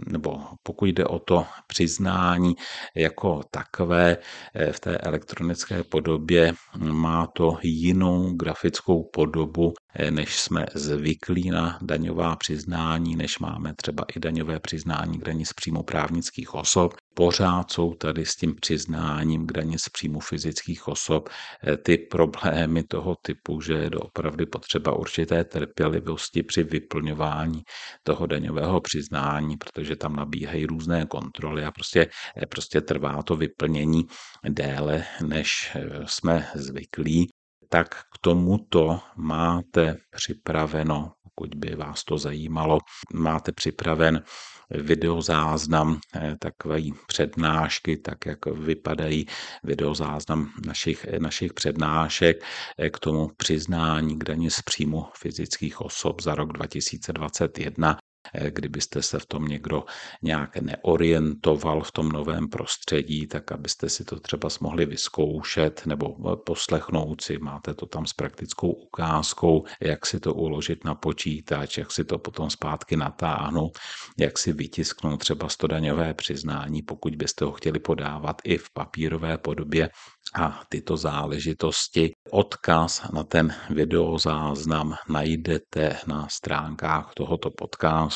nebo 0.08 0.42
pokud 0.64 0.86
jde 0.86 1.06
o 1.06 1.20
to 1.20 1.46
přiznání 1.68 2.54
jako 2.96 3.42
takové 3.52 4.18
eh, 4.56 4.72
v 4.72 4.80
té 4.80 4.98
elektronické 4.98 5.84
podobě, 5.84 6.54
má 6.78 7.28
to 7.28 7.58
jinou 7.64 8.34
grafickou 8.34 9.04
podobu, 9.04 9.74
eh, 9.96 10.12
než 10.12 10.40
jsme 10.40 10.66
zvyklí 10.74 11.50
na 11.50 11.80
daňová 11.82 12.36
přiznání, 12.36 13.16
než 13.16 13.40
máme 13.40 13.74
třeba 13.76 14.06
i 14.16 14.20
daňové 14.20 14.60
přiznání 14.60 15.20
k 15.20 15.24
daní 15.24 15.46
z 15.46 15.54
příjmu 15.54 15.84
právnických 15.84 16.54
osob. 16.54 16.94
Pořád 17.16 17.72
jsou 17.72 17.94
tady 17.94 18.26
s 18.26 18.36
tím 18.36 18.56
přiznáním 18.56 19.48
k 19.48 19.52
daní 19.52 19.80
z 19.80 19.90
příjmu 19.90 20.20
fyzických 20.20 20.88
osob 20.88 21.30
eh, 21.64 21.78
ty 21.78 21.98
problémy 21.98 22.84
toho 22.84 23.16
typu, 23.22 23.62
že 23.62 23.74
je 23.74 23.90
opravdu 23.90 24.46
potřeba 24.46 24.96
určité 24.96 25.44
trpělivosti 25.44 26.44
při 26.44 26.64
vyplňování 26.64 27.62
toho 28.04 28.26
daňového 28.28 28.82
přiznání, 28.82 29.58
protože 29.58 29.96
tam 29.96 30.16
nabíhají 30.16 30.66
různé 30.66 31.06
kontroly 31.06 31.66
a 31.66 31.72
prostě, 31.72 32.08
eh, 32.38 32.46
prostě 32.46 32.82
trvá 32.82 33.24
to 33.24 33.36
vyplnění 33.36 34.04
déle, 34.50 35.06
než 35.22 35.72
eh, 35.76 35.90
jsme 36.06 36.48
zvyklí 36.56 37.30
tak 37.74 37.90
k 37.90 38.18
tomuto 38.22 39.00
máte 39.16 39.98
připraveno, 40.12 41.12
pokud 41.44 41.56
by 41.56 41.76
vás 41.76 42.04
to 42.04 42.18
zajímalo, 42.18 42.80
máte 43.14 43.52
připraven 43.52 44.24
videozáznam 44.70 46.00
eh, 46.16 46.36
takové 46.40 46.82
přednášky, 47.08 47.98
tak 47.98 48.26
jak 48.26 48.46
vypadají 48.46 49.26
videozáznam 49.64 50.50
našich, 50.66 51.06
našich 51.20 51.54
přednášek 51.54 52.44
eh, 52.78 52.90
k 52.90 53.00
tomu 53.00 53.32
přiznání 53.38 54.20
k 54.20 54.24
daně 54.24 54.52
z 54.52 54.62
příjmu 54.62 55.06
fyzických 55.18 55.82
osob 55.82 56.22
za 56.22 56.36
rok 56.36 56.54
2021 56.54 57.98
Eh, 57.98 58.03
kdybyste 58.50 59.02
se 59.02 59.20
v 59.20 59.26
tom 59.26 59.46
někdo 59.46 59.84
nějak 60.22 60.58
neorientoval 60.58 61.82
v 61.82 61.92
tom 61.92 62.10
novém 62.10 62.50
prostředí, 62.50 63.28
tak 63.28 63.52
abyste 63.52 63.90
si 63.90 64.06
to 64.06 64.20
třeba 64.20 64.50
mohli 64.62 64.86
vyzkoušet 64.86 65.86
nebo 65.86 66.16
eh, 66.34 66.36
poslechnout 66.46 67.22
si, 67.22 67.38
máte 67.38 67.74
to 67.74 67.86
tam 67.86 68.06
s 68.06 68.14
praktickou 68.14 68.72
ukázkou, 68.72 69.66
jak 69.82 70.06
si 70.06 70.20
to 70.20 70.34
uložit 70.34 70.84
na 70.84 70.96
počítač, 70.96 71.78
jak 71.78 71.92
si 71.92 72.04
to 72.04 72.20
potom 72.20 72.50
zpátky 72.50 72.98
natáhnout, 72.98 73.80
jak 74.18 74.38
si 74.38 74.54
vytisknout 74.54 75.20
třeba 75.20 75.50
stodaňové 75.50 76.14
přiznání, 76.14 76.82
pokud 76.82 77.16
byste 77.16 77.46
ho 77.46 77.52
chtěli 77.52 77.80
podávat 77.80 78.42
i 78.44 78.58
v 78.58 78.70
papírové 78.74 79.38
podobě 79.38 79.90
a 80.36 80.62
tyto 80.70 80.98
záležitosti. 80.98 82.12
Odkaz 82.32 83.12
na 83.12 83.24
ten 83.24 83.56
videozáznam 83.70 84.96
najdete 85.10 85.98
na 86.08 86.28
stránkách 86.30 87.12
tohoto 87.16 87.52
podcastu, 87.52 88.13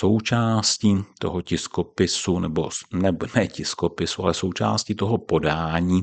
Součástí 0.00 1.04
toho 1.18 1.42
tiskopisu, 1.42 2.38
nebo 2.38 2.70
ne, 2.92 3.12
ne 3.34 3.48
tiskopisu, 3.48 4.22
ale 4.22 4.34
součástí 4.34 4.94
toho 4.94 5.18
podání 5.18 6.02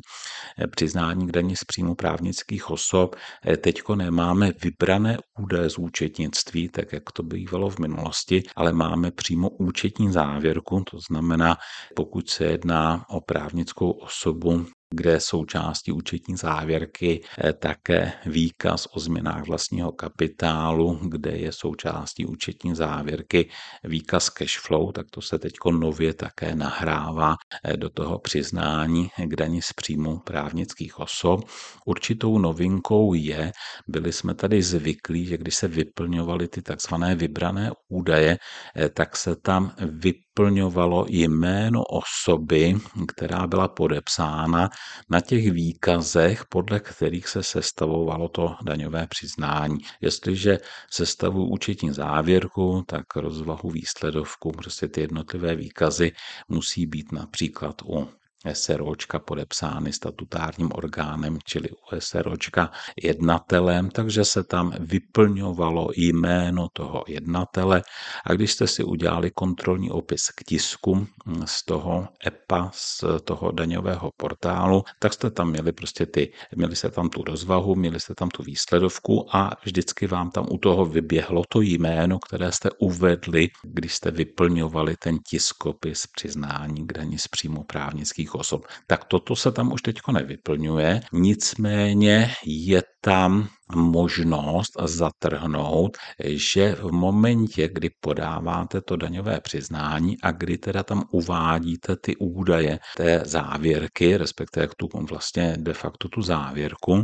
eh, 0.59 0.67
přiznání 0.67 1.27
k 1.27 1.31
daní 1.31 1.55
z 1.55 1.63
příjmu 1.63 1.95
právnických 1.95 2.69
osob. 2.69 3.15
Eh, 3.47 3.57
teďko 3.57 3.95
nemáme 3.95 4.51
vybrané 4.63 5.17
údaje 5.39 5.69
z 5.69 5.77
účetnictví, 5.77 6.69
tak 6.69 6.93
jak 6.93 7.11
to 7.11 7.23
bývalo 7.23 7.69
v 7.69 7.79
minulosti, 7.79 8.43
ale 8.55 8.73
máme 8.73 9.11
přímo 9.11 9.49
účetní 9.49 10.11
závěrku, 10.11 10.83
to 10.91 10.99
znamená, 11.09 11.57
pokud 11.95 12.29
se 12.29 12.45
jedná 12.45 13.05
o 13.09 13.21
právnickou 13.21 13.91
osobu, 13.91 14.65
kde 14.89 15.19
součástí 15.19 15.91
účetní 15.91 16.37
závěrky 16.37 17.23
eh, 17.37 17.53
také 17.53 18.13
výkaz 18.25 18.87
o 18.93 18.99
změnách 18.99 19.47
vlastního 19.47 19.91
kapitálu, 19.91 20.99
kde 21.03 21.31
je 21.31 21.51
součástí 21.51 22.25
účetní 22.25 22.75
závěrky 22.75 23.49
výkaz 23.83 24.29
cash 24.29 24.59
flow, 24.59 24.91
tak 24.91 25.05
to 25.11 25.21
se 25.21 25.39
teď 25.39 25.53
nově 25.71 26.13
také 26.13 26.55
nahrává 26.55 27.35
eh, 27.63 27.77
do 27.77 27.89
toho 27.89 28.19
přiznání 28.19 29.09
k 29.17 29.35
daní 29.35 29.61
z 29.61 29.73
příjmu 29.73 30.19
právnických 30.19 30.99
osob. 30.99 31.41
Určitou 31.85 32.37
novinkou 32.37 33.13
je, 33.13 33.51
byli 33.87 34.13
jsme 34.13 34.35
tady 34.35 34.61
zvyklí, 34.61 35.25
že 35.25 35.37
když 35.37 35.55
se 35.55 35.67
vyplňovaly 35.67 36.47
ty 36.47 36.61
takzvané 36.61 37.15
vybrané 37.15 37.71
údaje, 37.89 38.37
eh, 38.75 38.89
tak 38.89 39.17
se 39.17 39.35
tam 39.35 39.71
vyplňovalo 39.79 41.05
jméno 41.09 41.83
osoby, 41.83 42.75
která 43.07 43.47
byla 43.47 43.67
podepsána 43.67 44.69
na 45.09 45.21
těch 45.21 45.51
výkazech, 45.51 46.45
podle 46.49 46.79
kterých 46.79 47.27
se 47.27 47.43
sestavovalo 47.43 48.29
to 48.29 48.55
daňové 48.63 49.07
přiznání. 49.07 49.77
Jestliže 50.01 50.57
sestavují 50.91 51.51
účetní 51.51 51.93
závěrku, 51.93 52.83
tak 52.87 53.15
rozvahu 53.15 53.69
výsledovku, 53.69 54.51
prostě 54.51 54.87
ty 54.87 55.01
jednotlivé 55.01 55.55
výkazy 55.55 56.11
musí 56.47 56.85
být 56.85 57.11
například 57.11 57.81
u 57.85 58.07
SROčka 58.53 59.19
podepsány 59.19 59.93
statutárním 59.93 60.69
orgánem, 60.73 61.39
čili 61.45 61.69
u 61.69 61.99
SROčka 61.99 62.71
jednatelem, 63.03 63.89
takže 63.89 64.25
se 64.25 64.43
tam 64.43 64.73
vyplňovalo 64.79 65.89
jméno 65.95 66.67
toho 66.73 67.03
jednatele. 67.07 67.83
A 68.25 68.33
když 68.33 68.51
jste 68.51 68.67
si 68.67 68.83
udělali 68.83 69.31
kontrolní 69.31 69.91
opis 69.91 70.29
k 70.29 70.43
tisku 70.43 71.07
z 71.45 71.65
toho 71.65 72.07
EPA, 72.27 72.71
z 72.73 73.03
toho 73.23 73.51
daňového 73.51 74.11
portálu, 74.17 74.83
tak 74.99 75.13
jste 75.13 75.31
tam 75.31 75.49
měli 75.49 75.71
prostě 75.71 76.05
ty, 76.05 76.33
měli 76.55 76.75
jste 76.75 76.89
tam 76.89 77.09
tu 77.09 77.23
rozvahu, 77.23 77.75
měli 77.75 77.99
jste 77.99 78.15
tam 78.15 78.29
tu 78.29 78.43
výsledovku 78.43 79.35
a 79.35 79.51
vždycky 79.65 80.07
vám 80.07 80.31
tam 80.31 80.45
u 80.51 80.57
toho 80.57 80.85
vyběhlo 80.85 81.43
to 81.49 81.61
jméno, 81.61 82.19
které 82.19 82.51
jste 82.51 82.69
uvedli, 82.79 83.49
když 83.63 83.95
jste 83.95 84.11
vyplňovali 84.11 84.95
ten 84.99 85.19
tiskopis 85.19 86.07
přiznání 86.07 86.87
k 86.87 86.93
daní 86.93 87.17
z 87.17 87.27
příjmu 87.27 87.63
právnických 87.63 88.34
osob. 88.35 88.65
Tak 88.87 89.03
toto 89.03 89.35
se 89.35 89.51
tam 89.51 89.73
už 89.73 89.81
teď 89.81 89.99
nevyplňuje, 90.11 91.01
nicméně 91.13 92.31
je 92.45 92.83
tam 93.01 93.47
možnost 93.75 94.71
zatrhnout, 94.83 95.97
že 96.25 96.75
v 96.75 96.91
momentě, 96.91 97.69
kdy 97.73 97.89
podáváte 97.99 98.81
to 98.81 98.95
daňové 98.95 99.41
přiznání 99.41 100.17
a 100.23 100.31
kdy 100.31 100.57
teda 100.57 100.83
tam 100.83 101.03
uvádíte 101.11 101.95
ty 101.95 102.15
údaje 102.15 102.79
té 102.97 103.21
závěrky, 103.25 104.17
respektive 104.17 104.67
tu 104.77 104.89
vlastně 105.09 105.55
de 105.59 105.73
facto 105.73 106.09
tu 106.09 106.21
závěrku, 106.21 107.03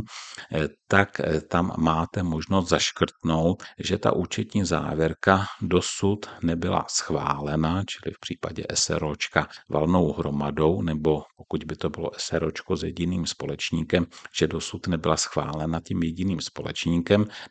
tak 0.88 1.20
tam 1.48 1.72
máte 1.78 2.22
možnost 2.22 2.68
zaškrtnout, 2.68 3.62
že 3.78 3.98
ta 3.98 4.12
účetní 4.12 4.64
závěrka 4.64 5.44
dosud 5.62 6.26
nebyla 6.42 6.86
schválena, 6.88 7.84
čili 7.84 8.14
v 8.14 8.20
případě 8.20 8.64
SROčka 8.74 9.48
valnou 9.68 10.12
hromadou, 10.12 10.82
nebo 10.82 11.22
pokud 11.36 11.64
by 11.64 11.76
to 11.76 11.90
bylo 11.90 12.10
SROčko 12.16 12.76
s 12.76 12.82
jediným 12.82 13.26
společníkem, 13.26 14.06
že 14.38 14.46
dosud 14.46 14.86
nebyla 14.86 15.16
schválena 15.16 15.80
tím 15.80 16.02
jediným 16.02 16.40
společníkem, 16.40 16.51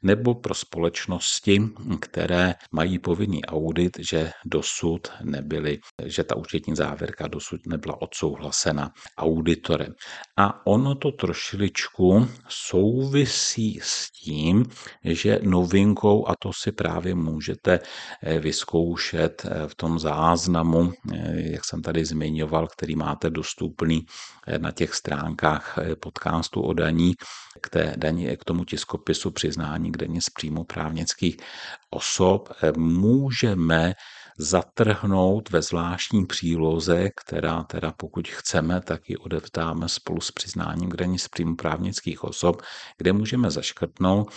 nebo 0.03 0.35
pro 0.35 0.53
společnosti, 0.53 1.61
které 1.99 2.53
mají 2.71 2.99
povinný 2.99 3.45
audit, 3.45 3.97
že 3.99 4.31
dosud 4.45 5.07
nebyly, 5.23 5.79
že 6.05 6.23
ta 6.23 6.35
účetní 6.35 6.75
závěrka 6.75 7.27
dosud 7.27 7.59
nebyla 7.67 8.01
odsouhlasena 8.01 8.91
auditorem. 9.17 9.93
A 10.37 10.65
ono 10.65 10.95
to 10.95 11.11
trošičku 11.11 12.27
souvisí 12.49 13.79
s 13.83 14.11
tím, 14.11 14.65
že 15.03 15.39
novinkou, 15.43 16.27
a 16.27 16.35
to 16.39 16.53
si 16.53 16.71
právě 16.71 17.15
můžete 17.15 17.79
eh, 18.23 18.39
vyzkoušet 18.39 19.45
eh, 19.45 19.67
v 19.67 19.75
tom 19.75 19.99
záznamu, 19.99 20.91
eh, 21.13 21.41
jak 21.51 21.65
jsem 21.65 21.81
tady 21.81 22.05
zmiňoval, 22.05 22.67
který 22.67 22.95
máte 22.95 23.29
dostupný 23.29 24.05
na 24.57 24.71
těch 24.71 24.93
stránkách 24.93 25.79
podcastu 25.99 26.61
o 26.61 26.73
daní, 26.73 27.13
k 27.61 27.69
té 27.69 27.93
daní, 27.97 28.37
k 28.37 28.43
tomu 28.43 28.65
tiskopisu 28.91 29.31
přiznání 29.31 29.91
k 29.91 29.97
daní 29.97 30.21
z 30.21 30.29
příjmu 30.29 30.63
právnických 30.63 31.37
osob, 31.89 32.49
můžeme 32.77 33.93
zatrhnout 34.37 35.49
ve 35.49 35.61
zvláštní 35.61 36.25
příloze, 36.25 37.09
která 37.15 37.63
teda 37.63 37.91
pokud 37.91 38.27
chceme, 38.27 38.81
tak 38.81 39.09
ji 39.09 39.17
odevzdáme 39.17 39.89
spolu 39.89 40.21
s 40.21 40.31
přiznáním 40.31 40.89
k 40.89 40.95
daní 40.95 41.19
z 41.19 41.27
příjmu 41.27 41.55
právnických 41.55 42.23
osob, 42.23 42.61
kde 42.97 43.13
můžeme 43.13 43.51
zaškrtnout, 43.51 44.31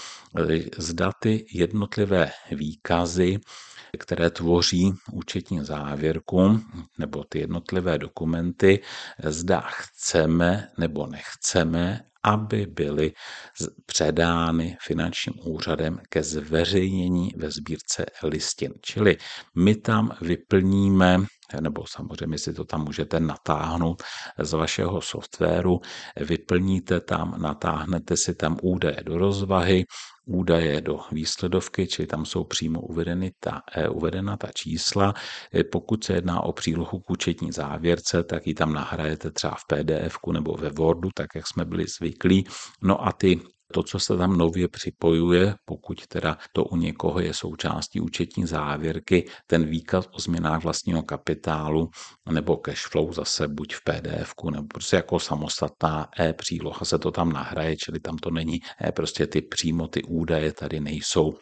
zda 0.78 1.12
ty 1.20 1.46
jednotlivé 1.52 2.30
výkazy, 2.50 3.38
které 3.96 4.30
tvoří 4.30 4.92
účetní 5.12 5.64
závěrku 5.64 6.60
nebo 6.98 7.24
ty 7.24 7.38
jednotlivé 7.38 7.98
dokumenty, 7.98 8.80
zda 9.24 9.60
chceme 9.60 10.68
nebo 10.78 11.06
nechceme, 11.06 12.00
aby 12.22 12.66
byly 12.66 13.12
předány 13.86 14.76
finančním 14.80 15.34
úřadem 15.44 16.00
ke 16.08 16.22
zveřejnění 16.22 17.30
ve 17.36 17.50
sbírce 17.50 18.06
listin. 18.22 18.72
Čili 18.80 19.16
my 19.54 19.74
tam 19.74 20.10
vyplníme 20.20 21.18
nebo 21.60 21.86
samozřejmě 21.86 22.38
si 22.38 22.54
to 22.54 22.64
tam 22.64 22.84
můžete 22.84 23.20
natáhnout 23.20 24.02
z 24.38 24.52
vašeho 24.52 25.00
softwaru, 25.00 25.80
vyplníte 26.20 27.00
tam, 27.00 27.34
natáhnete 27.38 28.16
si 28.16 28.34
tam 28.34 28.58
údaje 28.62 29.02
do 29.04 29.18
rozvahy, 29.18 29.84
údaje 30.26 30.80
do 30.80 31.00
výsledovky, 31.12 31.86
čili 31.86 32.06
tam 32.06 32.24
jsou 32.24 32.44
přímo 32.44 32.80
uvedeny 32.80 33.32
ta, 33.40 33.62
eh, 33.76 33.88
uvedena 33.88 34.36
ta 34.36 34.48
čísla. 34.54 35.14
Eh, 35.52 35.64
pokud 35.64 36.04
se 36.04 36.12
jedná 36.12 36.40
o 36.40 36.52
přílohu 36.52 37.00
k 37.00 37.10
účetní 37.10 37.52
závěrce, 37.52 38.24
tak 38.24 38.46
ji 38.46 38.54
tam 38.54 38.72
nahrajete 38.72 39.30
třeba 39.30 39.54
v 39.54 39.64
PDF 39.66 40.18
nebo 40.32 40.56
ve 40.56 40.70
Wordu, 40.70 41.08
tak 41.14 41.26
jak 41.34 41.46
jsme 41.46 41.64
byli 41.64 41.84
zvyklí. 41.98 42.46
No 42.82 43.06
a 43.06 43.12
ty 43.12 43.40
to, 43.72 43.82
co 43.82 43.98
se 43.98 44.16
tam 44.16 44.36
nově 44.36 44.68
připojuje, 44.68 45.54
pokud 45.64 46.06
teda 46.06 46.38
to 46.52 46.64
u 46.64 46.76
někoho 46.76 47.20
je 47.20 47.34
součástí 47.34 48.00
účetní 48.00 48.46
závěrky, 48.46 49.28
ten 49.46 49.64
výkaz 49.64 50.08
o 50.12 50.20
změnách 50.20 50.62
vlastního 50.62 51.02
kapitálu 51.02 51.90
nebo 52.32 52.56
cash 52.56 52.86
flow 52.86 53.12
zase 53.12 53.48
buď 53.48 53.74
v 53.74 53.80
PDF, 53.84 54.34
nebo 54.50 54.66
prostě 54.74 54.96
jako 54.96 55.20
samostatná 55.20 56.08
e-příloha 56.20 56.84
se 56.84 56.98
to 56.98 57.10
tam 57.10 57.32
nahraje, 57.32 57.76
čili 57.76 58.00
tam 58.00 58.16
to 58.16 58.30
není, 58.30 58.60
e, 58.84 58.92
prostě 58.92 59.26
ty 59.26 59.42
přímo 59.42 59.88
ty 59.88 60.02
údaje 60.02 60.52
tady 60.52 60.80
nejsou, 60.80 61.34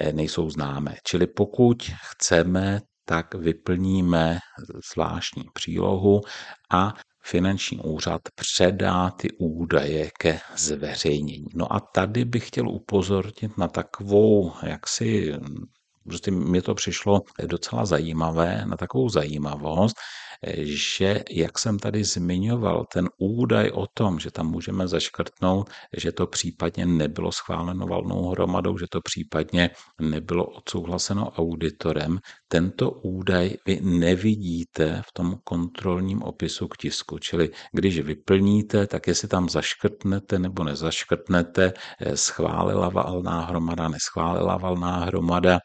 e, 0.00 0.12
nejsou 0.12 0.50
známé. 0.50 0.96
Čili 1.04 1.26
pokud 1.26 1.90
chceme 2.10 2.80
tak 3.04 3.34
vyplníme 3.34 4.38
zvláštní 4.92 5.44
přílohu 5.52 6.20
a 6.70 6.94
finanční 7.24 7.78
úřad 7.78 8.20
předá 8.34 9.10
ty 9.10 9.28
údaje 9.38 10.10
ke 10.18 10.40
zveřejnění. 10.56 11.46
No 11.54 11.72
a 11.72 11.80
tady 11.80 12.24
bych 12.24 12.48
chtěl 12.48 12.68
upozornit 12.68 13.58
na 13.58 13.68
takovou, 13.68 14.52
jaksi, 14.62 15.34
prostě 16.04 16.30
mě 16.30 16.62
to 16.62 16.74
přišlo 16.74 17.20
docela 17.46 17.86
zajímavé, 17.86 18.64
na 18.66 18.76
takovou 18.76 19.08
zajímavost, 19.08 19.96
že, 20.62 21.22
jak 21.30 21.58
jsem 21.58 21.78
tady 21.78 22.04
zmiňoval, 22.04 22.84
ten 22.92 23.08
údaj 23.18 23.70
o 23.74 23.86
tom, 23.94 24.18
že 24.18 24.30
tam 24.30 24.50
můžeme 24.50 24.88
zaškrtnout, 24.88 25.70
že 25.96 26.12
to 26.12 26.26
případně 26.26 26.86
nebylo 26.86 27.32
schváleno 27.32 27.86
valnou 27.86 28.28
hromadou, 28.28 28.78
že 28.78 28.86
to 28.90 29.00
případně 29.00 29.70
nebylo 30.00 30.46
odsouhlaseno 30.46 31.30
auditorem, 31.30 32.18
tento 32.48 32.90
údaj 32.90 33.56
vy 33.66 33.80
nevidíte 33.82 35.02
v 35.08 35.12
tom 35.12 35.38
kontrolním 35.44 36.22
opisu 36.22 36.68
k 36.68 36.76
tisku. 36.76 37.18
Čili 37.18 37.50
když 37.72 38.00
vyplníte, 38.00 38.86
tak 38.86 39.06
jestli 39.06 39.28
tam 39.28 39.48
zaškrtnete 39.48 40.38
nebo 40.38 40.64
nezaškrtnete, 40.64 41.72
eh, 42.00 42.16
schválila 42.16 42.88
valná 42.88 43.40
hromada, 43.40 43.88
neschválila 43.88 44.56
valná 44.56 44.96
hromada, 45.04 45.58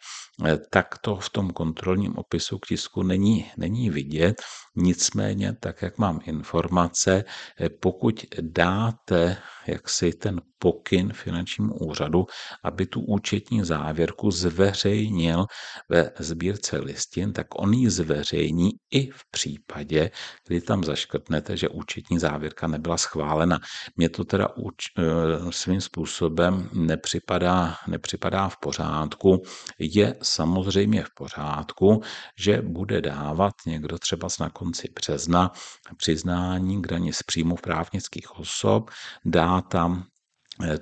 eh, 0.45 0.57
tak 0.71 0.97
to 1.01 1.15
v 1.15 1.29
tom 1.29 1.49
kontrolním 1.49 2.15
opisu 2.17 2.59
k 2.59 2.67
tisku 2.67 3.03
není, 3.03 3.51
není 3.57 3.89
vidět. 3.89 4.41
Nicméně, 4.79 5.53
tak 5.59 5.81
jak 5.81 5.97
mám 5.97 6.19
informace, 6.25 7.23
eh, 7.59 7.69
pokud 7.69 8.25
dáte 8.41 9.37
jaksi 9.67 10.13
ten 10.13 10.41
pokyn 10.59 11.13
finančnímu 11.13 11.73
úřadu, 11.73 12.25
aby 12.63 12.85
tu 12.85 13.01
účetní 13.01 13.63
závěrku 13.63 14.31
zveřejnil 14.31 15.45
ve 15.89 16.11
sbírce 16.19 16.77
listin, 16.77 17.33
tak 17.33 17.47
on 17.55 17.73
ji 17.73 17.89
zveřejní 17.89 18.71
i 18.91 19.09
v 19.09 19.21
případě, 19.31 20.11
kdy 20.47 20.61
tam 20.61 20.83
zaškrtnete, 20.83 21.57
že 21.57 21.69
účetní 21.69 22.19
závěrka 22.19 22.67
nebyla 22.67 22.97
schválena. 22.97 23.59
Mně 23.95 24.09
to 24.09 24.23
teda 24.23 24.47
eh, 24.57 25.03
svým 25.49 25.81
způsobem 25.81 26.69
nepřipadá, 26.73 27.75
nepřipadá 27.87 28.49
v 28.49 28.57
pořádku. 28.61 29.41
Je 29.79 30.15
samozřejmě 30.23 31.03
v 31.03 31.13
pořádku, 31.15 32.01
že 32.39 32.61
bude 32.61 33.01
dávat 33.01 33.53
někdo 33.65 33.97
třeba 33.97 34.27
na 34.39 34.49
konci 34.67 34.87
března 34.95 35.51
přiznání 35.97 36.81
k 36.81 36.87
daní 36.87 37.13
z 37.13 37.23
příjmu 37.23 37.55
právnických 37.55 38.39
osob, 38.39 38.89
dá 39.25 39.61
tam 39.61 40.03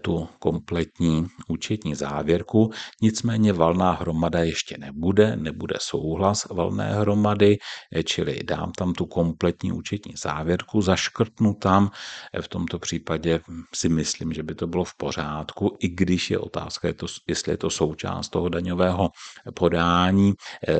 tu 0.01 0.27
kompletní 0.39 1.27
účetní 1.47 1.95
závěrku, 1.95 2.71
nicméně 3.01 3.53
valná 3.53 3.91
hromada 3.91 4.39
ještě 4.39 4.77
nebude, 4.77 5.35
nebude 5.35 5.75
souhlas 5.81 6.47
valné 6.49 6.93
hromady, 6.93 7.57
eh, 7.95 8.03
čili 8.03 8.39
dám 8.43 8.71
tam 8.71 8.93
tu 8.93 9.05
kompletní 9.05 9.71
účetní 9.71 10.13
závěrku, 10.15 10.81
zaškrtnu 10.81 11.53
tam, 11.53 11.91
eh, 12.33 12.41
v 12.41 12.47
tomto 12.47 12.79
případě 12.79 13.39
si 13.73 13.89
myslím, 13.89 14.33
že 14.33 14.43
by 14.43 14.55
to 14.55 14.67
bylo 14.67 14.83
v 14.83 14.97
pořádku, 14.97 15.77
i 15.79 15.87
když 15.87 16.31
je 16.31 16.39
otázka, 16.39 16.87
jestli 17.27 17.51
je 17.51 17.57
to 17.57 17.69
součást 17.69 18.29
toho 18.29 18.49
daňového 18.49 19.09
podání, 19.53 20.33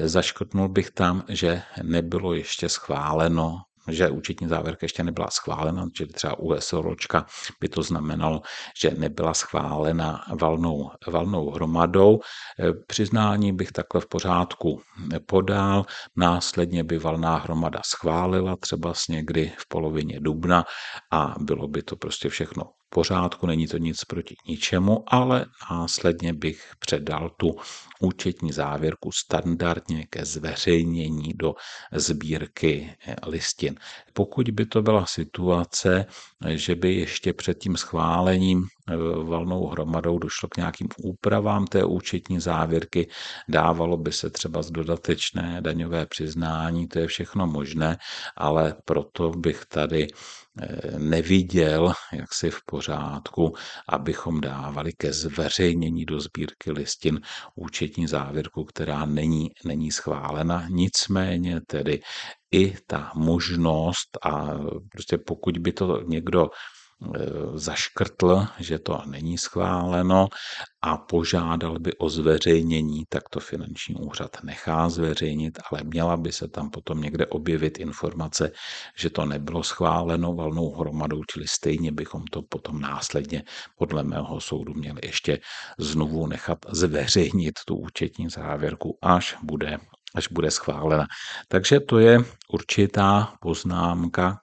zaškrtnul 0.04 0.70
bych 0.70 0.92
tam, 0.92 1.24
že 1.30 1.62
nebylo 1.84 2.34
ještě 2.34 2.70
schváleno 2.70 3.62
že 3.88 4.10
účetní 4.10 4.48
závěrka 4.48 4.80
ještě 4.82 5.04
nebyla 5.04 5.30
schválena, 5.32 5.88
čili 5.94 6.10
třeba 6.10 6.40
u 6.40 6.56
SROčka 6.60 7.26
by 7.62 7.70
to 7.70 7.84
znamenalo, 7.84 8.42
že 8.82 8.92
nebyla 8.98 9.34
schválena 9.34 10.26
valnou, 10.42 10.92
valnou 11.08 11.52
hromadou. 11.52 12.20
E, 12.60 12.74
přiznání 12.88 13.54
bych 13.54 13.72
takhle 13.72 14.02
v 14.02 14.08
pořádku 14.08 14.82
podal, 15.26 15.86
následně 16.16 16.84
by 16.84 16.98
valná 16.98 17.38
hromada 17.38 17.82
schválila 17.86 18.56
třeba 18.56 18.94
někdy 19.10 19.54
v 19.58 19.68
polovině 19.68 20.20
dubna 20.20 20.66
a 21.12 21.36
bylo 21.40 21.68
by 21.68 21.84
to 21.84 21.96
prostě 21.96 22.30
všechno 22.30 22.64
pořádku, 22.96 23.48
není 23.48 23.68
to 23.68 23.78
nic 23.78 24.06
proti 24.06 24.36
ničemu, 24.48 25.04
ale 25.08 25.46
následně 25.72 26.34
bych 26.34 26.72
předal 26.80 27.30
tu 27.30 27.56
účetní 28.00 28.52
závěrku 28.52 29.12
standardně 29.12 30.08
ke 30.10 30.26
zveřejnění 30.26 31.34
do 31.36 31.54
sbírky 31.92 32.96
listin. 33.28 33.76
Pokud 34.14 34.50
by 34.50 34.66
to 34.66 34.82
byla 34.82 35.06
situace, 35.06 36.06
že 36.50 36.76
by 36.76 36.96
ještě 36.96 37.34
před 37.34 37.58
tím 37.58 37.78
schválením 37.78 38.64
eh, 38.64 38.75
valnou 39.24 39.68
hromadou 39.68 40.20
došlo 40.20 40.50
k 40.50 40.58
nějakým 40.58 40.88
úpravám 41.04 41.68
té 41.68 41.86
účetní 41.86 42.40
závěrky, 42.40 43.10
dávalo 43.50 43.98
by 43.98 44.12
se 44.12 44.30
třeba 44.30 44.62
z 44.62 44.72
dodatečné 44.72 45.62
daňové 45.62 46.06
přiznání, 46.06 46.88
to 46.88 47.00
je 47.00 47.08
všechno 47.08 47.48
možné, 47.48 47.98
ale 48.38 48.76
proto 48.86 49.30
bych 49.30 49.66
tady 49.66 50.08
eh, 50.62 51.00
neviděl, 51.00 51.94
jak 52.14 52.34
si 52.34 52.52
v 52.52 52.60
pořádku, 52.66 53.54
abychom 53.90 54.42
dávali 54.42 54.94
ke 54.94 55.14
zveřejnění 55.14 56.06
do 56.06 56.20
sbírky 56.20 56.72
listin 56.72 57.20
účetní 57.56 58.08
závěrku, 58.08 58.64
která 58.64 59.06
není, 59.06 59.50
není 59.66 59.92
schválena. 59.92 60.68
Nicméně 60.70 61.62
tedy 61.68 62.00
i 62.52 62.76
ta 62.88 63.12
možnost 63.16 64.18
a 64.26 64.46
prostě 64.92 65.18
pokud 65.18 65.58
by 65.58 65.72
to 65.72 66.02
někdo 66.02 66.50
zaškrtl, 67.54 68.48
že 68.60 68.80
to 68.80 69.02
není 69.06 69.38
schváleno 69.38 70.28
a 70.82 70.98
požádal 70.98 71.80
by 71.80 71.94
o 71.98 72.10
zveřejnění, 72.10 73.04
tak 73.10 73.30
to 73.30 73.40
finanční 73.40 73.96
úřad 73.96 74.38
nechá 74.44 74.90
zveřejnit, 74.90 75.60
ale 75.72 75.84
měla 75.84 76.18
by 76.18 76.32
se 76.32 76.48
tam 76.48 76.70
potom 76.70 77.02
někde 77.02 77.26
objevit 77.26 77.80
informace, 77.80 78.52
že 78.98 79.10
to 79.10 79.26
nebylo 79.26 79.64
schváleno 79.64 80.34
valnou 80.34 80.72
hromadou, 80.72 81.22
čili 81.34 81.48
stejně 81.48 81.92
bychom 81.92 82.24
to 82.32 82.42
potom 82.42 82.82
následně 82.82 83.44
podle 83.78 84.04
mého 84.04 84.42
soudu 84.42 84.74
měli 84.74 85.02
ještě 85.04 85.40
znovu 85.80 86.28
nechat 86.28 86.60
zveřejnit 86.72 87.60
tu 87.66 87.76
účetní 87.76 88.30
závěrku, 88.30 88.98
až 89.02 89.38
bude 89.44 89.78
až 90.16 90.28
bude 90.28 90.52
schválena. 90.52 91.06
Takže 91.48 91.80
to 91.80 92.00
je 92.00 92.20
určitá 92.50 93.34
poznámka 93.42 94.40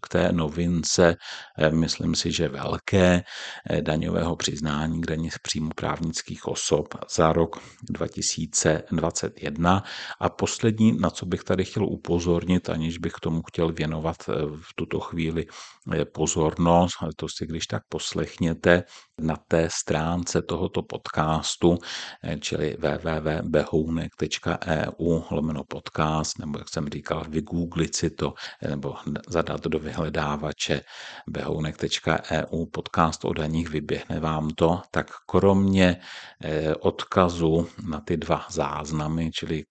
k, 0.00 0.08
té 0.08 0.32
novince, 0.32 1.16
eh, 1.58 1.70
myslím 1.70 2.14
si, 2.14 2.32
že 2.32 2.48
velké 2.48 3.22
eh, 3.70 3.82
daňového 3.82 4.36
přiznání 4.36 5.00
k 5.00 5.06
daní 5.06 5.30
z 5.30 5.38
příjmu 5.38 5.70
právnických 5.76 6.46
osob 6.46 6.94
za 7.10 7.32
rok 7.32 7.60
2021. 7.90 9.82
A 10.20 10.28
poslední, 10.28 10.92
na 10.92 11.10
co 11.10 11.26
bych 11.26 11.44
tady 11.44 11.64
chtěl 11.64 11.84
upozornit, 11.84 12.70
aniž 12.70 12.98
bych 12.98 13.12
tomu 13.22 13.42
chtěl 13.42 13.72
věnovat 13.72 14.16
eh, 14.28 14.32
v 14.46 14.74
tuto 14.76 15.00
chvíli 15.00 15.46
pozornost, 16.12 16.92
to 17.16 17.28
si 17.28 17.46
když 17.46 17.66
tak 17.66 17.82
poslechněte 17.88 18.82
na 19.20 19.36
té 19.48 19.68
stránce 19.70 20.42
tohoto 20.42 20.82
podcastu, 20.82 21.78
čili 22.40 22.76
www.behounek.eu 22.80 25.13
lomeno 25.30 25.64
podcast, 25.64 26.38
nebo 26.38 26.58
jak 26.58 26.68
jsem 26.68 26.88
říkal, 26.88 27.24
vygooglit 27.28 27.96
si 27.96 28.10
to, 28.10 28.34
nebo 28.68 28.94
zadat 29.28 29.64
do 29.64 29.78
vyhledávače 29.78 30.80
behounek.eu 31.28 32.66
podcast 32.66 33.24
o 33.24 33.32
daních, 33.32 33.68
vyběhne 33.68 34.20
vám 34.20 34.50
to, 34.50 34.82
tak 34.90 35.10
kromě 35.26 36.00
eh, 36.44 36.74
odkazu 36.74 37.68
na 37.88 38.00
ty 38.00 38.16
dva 38.16 38.46
záznamy, 38.50 39.30
čili 39.32 39.64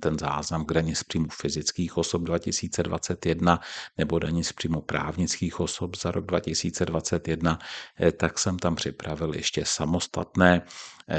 ten 0.00 0.18
záznam 0.18 0.64
k 0.64 0.72
daní 0.72 0.94
z 0.94 1.04
příjmu 1.04 1.28
fyzických 1.32 1.96
osob 1.96 2.22
2021 2.22 3.60
nebo 3.98 4.18
daní 4.18 4.44
z 4.44 4.52
příjmu 4.52 4.80
právnických 4.80 5.60
osob 5.60 5.96
za 5.96 6.10
rok 6.10 6.26
2021, 6.26 7.58
eh, 8.00 8.12
tak 8.12 8.38
jsem 8.38 8.58
tam 8.58 8.74
připravil 8.74 9.34
ještě 9.34 9.64
samostatné 9.64 10.62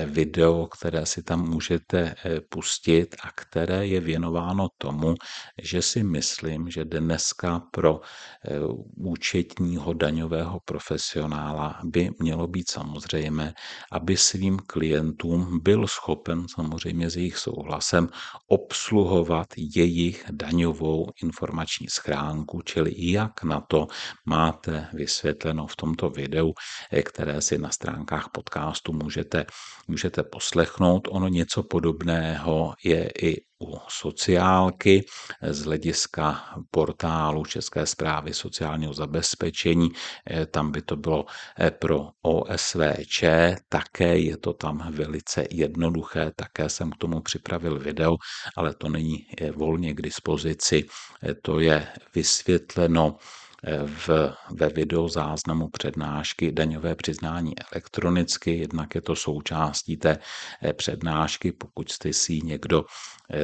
video, 0.05 0.67
které 0.67 1.05
si 1.05 1.23
tam 1.23 1.49
můžete 1.49 2.15
eh, 2.25 2.41
pustit 2.41 3.15
a 3.23 3.31
které 3.35 3.87
je 3.87 3.99
věnováno 3.99 4.67
tomu, 4.77 5.15
že 5.61 5.81
si 5.81 6.03
myslím, 6.03 6.69
že 6.69 6.85
dneska 6.85 7.59
pro 7.71 8.01
eh, 8.01 8.59
účetního 8.97 9.93
daňového 9.93 10.59
profesionála 10.65 11.79
by 11.83 12.09
mělo 12.19 12.47
být 12.47 12.69
samozřejmé, 12.71 13.53
aby 13.91 14.17
svým 14.17 14.59
klientům 14.67 15.59
byl 15.63 15.87
schopen 15.87 16.47
samozřejmě 16.47 17.09
s 17.09 17.15
jejich 17.15 17.37
souhlasem 17.37 18.09
obsluhovat 18.47 19.47
jejich 19.57 20.25
daňovou 20.31 21.09
informační 21.23 21.87
schránku, 21.89 22.61
čili 22.61 22.93
jak 22.97 23.43
na 23.43 23.61
to 23.61 23.87
máte 24.25 24.87
vysvětleno 24.93 25.67
v 25.67 25.75
tomto 25.75 26.09
videu, 26.09 26.53
které 27.03 27.41
si 27.41 27.57
na 27.57 27.69
stránkách 27.69 28.29
podcastu 28.33 28.93
můžete 28.93 29.45
můžete 29.89 30.23
poslechnout. 30.23 31.07
Ono 31.11 31.27
něco 31.27 31.63
podobného 31.63 32.73
je 32.83 33.11
i 33.21 33.41
u 33.61 33.77
sociálky 33.87 35.05
z 35.41 35.63
hlediska 35.63 36.43
portálu 36.71 37.45
České 37.45 37.85
zprávy 37.85 38.33
sociálního 38.33 38.93
zabezpečení. 38.93 39.89
Eh, 40.29 40.45
tam 40.45 40.71
by 40.71 40.81
to 40.81 40.95
bylo 40.95 41.25
eh, 41.59 41.71
pro 41.71 42.09
OSVČ, 42.21 43.23
také 43.69 44.17
je 44.17 44.37
to 44.37 44.53
tam 44.53 44.91
velice 44.91 45.45
jednoduché, 45.51 46.31
také 46.35 46.69
jsem 46.69 46.91
k 46.91 46.97
tomu 46.97 47.21
připravil 47.21 47.79
video, 47.79 48.15
ale 48.57 48.73
to 48.73 48.89
není 48.89 49.27
eh, 49.37 49.51
volně 49.51 49.93
k 49.93 50.01
dispozici. 50.01 50.85
To 51.41 51.59
je 51.59 51.87
vysvětleno 52.15 53.17
v, 53.85 54.09
ve 54.51 54.69
videozáznamu 54.69 55.67
přednášky 55.67 56.51
daňové 56.51 56.95
přiznání 56.95 57.53
elektronicky, 57.71 58.57
jednak 58.57 58.95
je 58.95 59.01
to 59.01 59.15
součástí 59.15 59.97
té 59.97 60.17
přednášky, 60.73 61.51
pokud 61.51 61.91
jste 61.91 62.13
si 62.13 62.33
ji 62.33 62.41
někdo 62.41 62.85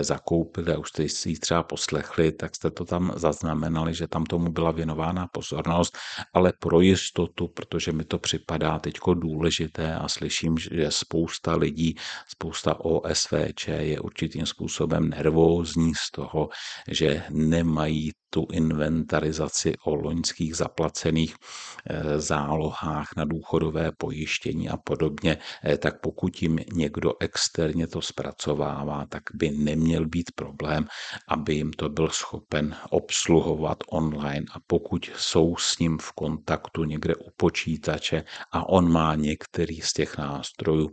zakoupili 0.01 0.73
a 0.73 0.77
už 0.77 0.89
jste 0.89 1.09
si 1.09 1.29
ji 1.29 1.39
třeba 1.39 1.63
poslechli, 1.63 2.31
tak 2.31 2.55
jste 2.55 2.71
to 2.71 2.85
tam 2.85 3.11
zaznamenali, 3.15 3.93
že 3.93 4.07
tam 4.07 4.23
tomu 4.23 4.51
byla 4.51 4.71
věnována 4.71 5.27
pozornost, 5.27 5.97
ale 6.33 6.53
pro 6.59 6.81
jistotu, 6.81 7.47
protože 7.47 7.91
mi 7.91 8.03
to 8.03 8.19
připadá 8.19 8.79
teď 8.79 8.99
důležité 9.13 9.95
a 9.95 10.07
slyším, 10.07 10.57
že 10.57 10.91
spousta 10.91 11.55
lidí, 11.55 11.95
spousta 12.27 12.79
OSVČ 12.79 13.67
je 13.67 13.99
určitým 13.99 14.45
způsobem 14.45 15.09
nervózní 15.09 15.93
z 15.95 16.11
toho, 16.11 16.49
že 16.87 17.23
nemají 17.29 18.11
tu 18.29 18.47
inventarizaci 18.51 19.73
o 19.85 19.95
loňských 20.05 20.55
zaplacených 20.55 21.35
eh, 21.35 22.19
zálohách 22.19 23.09
na 23.17 23.25
důchodové 23.25 23.91
pojištění 23.97 24.69
a 24.69 24.77
podobně, 24.77 25.37
eh, 25.63 25.77
tak 25.77 26.01
pokud 26.01 26.41
jim 26.41 26.59
někdo 26.73 27.13
externě 27.19 27.87
to 27.87 28.01
zpracovává, 28.01 29.05
tak 29.09 29.23
by 29.33 29.51
neměl 29.51 30.05
být 30.05 30.31
problém, 30.35 30.87
aby 31.27 31.55
jim 31.55 31.71
to 31.73 31.89
byl 31.89 32.09
schopen 32.09 32.75
obsluhovat 32.89 33.77
online. 33.89 34.45
A 34.53 34.59
pokud 34.67 35.11
jsou 35.17 35.55
s 35.55 35.79
ním 35.79 35.97
v 35.97 36.11
kontaktu 36.11 36.83
někde 36.83 37.15
u 37.15 37.29
počítače 37.37 38.23
a 38.51 38.69
on 38.69 38.91
má 38.91 39.15
některý 39.15 39.81
z 39.81 39.93
těch 39.93 40.17
nástrojů, 40.17 40.91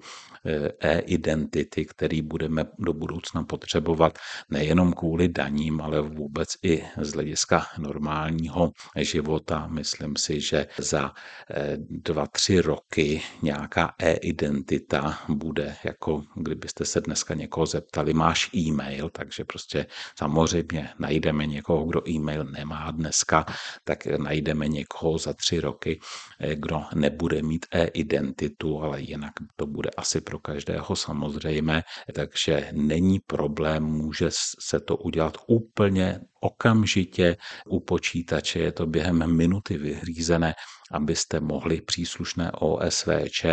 e-identity, 0.80 1.84
který 1.84 2.22
budeme 2.22 2.64
do 2.78 2.92
budoucna 2.92 3.44
potřebovat 3.44 4.18
nejenom 4.50 4.92
kvůli 4.92 5.28
daním, 5.28 5.80
ale 5.80 6.00
vůbec 6.00 6.48
i 6.62 6.84
z 7.00 7.12
hlediska 7.12 7.66
normálního 7.78 8.72
života. 9.04 9.66
Myslím 9.70 10.16
si, 10.16 10.40
že 10.40 10.66
za 10.78 11.12
e, 11.50 11.76
dva, 11.76 12.26
tři 12.26 12.60
roky 12.60 13.22
nějaká 13.42 13.94
e-identita 13.98 15.18
bude, 15.28 15.76
jako 15.84 16.24
kdybyste 16.34 16.84
se 16.84 17.00
dneska 17.00 17.34
někoho 17.34 17.66
zeptali, 17.66 18.14
máš 18.14 18.50
e-mail, 18.54 19.10
takže 19.10 19.44
prostě 19.44 19.86
samozřejmě 20.18 20.88
najdeme 20.98 21.46
někoho, 21.46 21.84
kdo 21.84 22.08
e-mail 22.08 22.44
nemá 22.44 22.90
dneska, 22.90 23.46
tak 23.84 24.06
najdeme 24.06 24.68
někoho 24.68 25.18
za 25.18 25.32
tři 25.32 25.60
roky, 25.60 26.00
e, 26.40 26.54
kdo 26.54 26.82
nebude 26.94 27.42
mít 27.42 27.66
e-identitu, 27.70 28.82
ale 28.82 29.00
jinak 29.00 29.32
to 29.56 29.66
bude 29.66 29.90
asi 29.96 30.20
pro 30.20 30.38
každého 30.38 30.96
samozřejmé, 30.96 31.82
takže 32.14 32.68
není 32.72 33.20
problém, 33.26 33.84
může 33.84 34.28
se 34.60 34.80
to 34.80 34.96
udělat 34.96 35.36
úplně 35.46 36.20
okamžitě 36.42 37.36
u 37.66 37.80
počítače, 37.80 38.58
je 38.58 38.72
to 38.72 38.86
během 38.86 39.36
minuty 39.36 39.78
vyřízené, 39.78 40.54
abyste 40.92 41.40
mohli 41.40 41.80
příslušné 41.80 42.52
OSVČ 42.52 43.46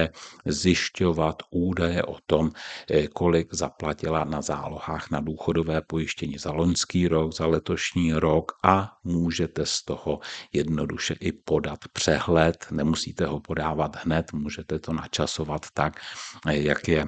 zjišťovat 0.46 1.36
údaje 1.52 2.04
o 2.04 2.18
tom, 2.26 2.52
eh, 2.92 3.08
kolik 3.08 3.54
zaplatila 3.54 4.24
na 4.24 4.42
zálohách 4.42 5.12
na 5.12 5.20
důchodové 5.22 5.82
pojištění 5.82 6.38
za 6.38 6.52
loňský 6.52 7.08
rok, 7.08 7.34
za 7.34 7.46
letošní 7.46 8.14
rok 8.14 8.52
a 8.64 8.92
můžete 9.04 9.66
z 9.66 9.84
toho 9.84 10.20
jednoduše 10.54 11.16
i 11.20 11.32
podat 11.32 11.80
přehled. 11.94 12.66
Nemusíte 12.72 13.26
ho 13.26 13.40
podávat 13.40 13.96
hned, 14.06 14.34
můžete 14.34 14.80
to 14.80 14.94
načasovat 14.94 15.66
tak, 15.74 16.02
eh, 16.48 16.58
jak 16.58 16.88
je 16.88 17.06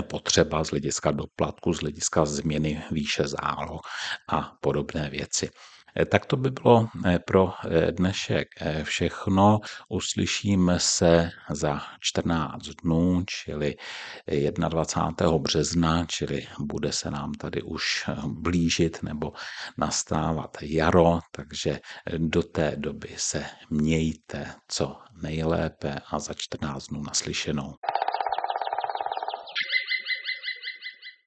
potřeba 0.00 0.64
z 0.64 0.70
hlediska 0.70 1.10
doplatku, 1.10 1.72
z 1.72 1.80
hlediska 1.80 2.24
změny 2.24 2.82
výše 2.90 3.28
záloh 3.28 3.80
a 4.28 4.52
podobné 4.60 5.10
věci. 5.10 5.50
Eh, 5.96 6.06
tak 6.06 6.26
to 6.26 6.36
by 6.36 6.50
bylo 6.50 6.88
eh, 7.06 7.18
pro 7.18 7.52
eh, 7.64 7.92
dnešek 7.92 8.48
všechno. 8.82 9.60
Uslyšíme 9.88 10.80
se 10.80 11.30
za 11.50 11.80
14 12.00 12.62
dnů, 12.84 13.24
čili 13.26 13.74
21. 14.68 15.38
března, 15.38 16.06
čili 16.06 16.46
bude 16.58 16.92
se 16.92 17.10
nám 17.10 17.32
tady 17.32 17.62
už 17.62 18.04
blížit 18.26 19.02
nebo 19.02 19.32
nastávat 19.78 20.56
jaro, 20.62 21.18
takže 21.30 21.80
do 22.18 22.42
té 22.42 22.76
doby 22.76 23.08
se 23.16 23.44
mějte 23.70 24.54
co 24.68 24.96
nejlépe 25.22 26.00
a 26.10 26.18
za 26.18 26.34
14 26.34 26.86
dnů 26.86 27.02
naslyšenou. 27.02 27.74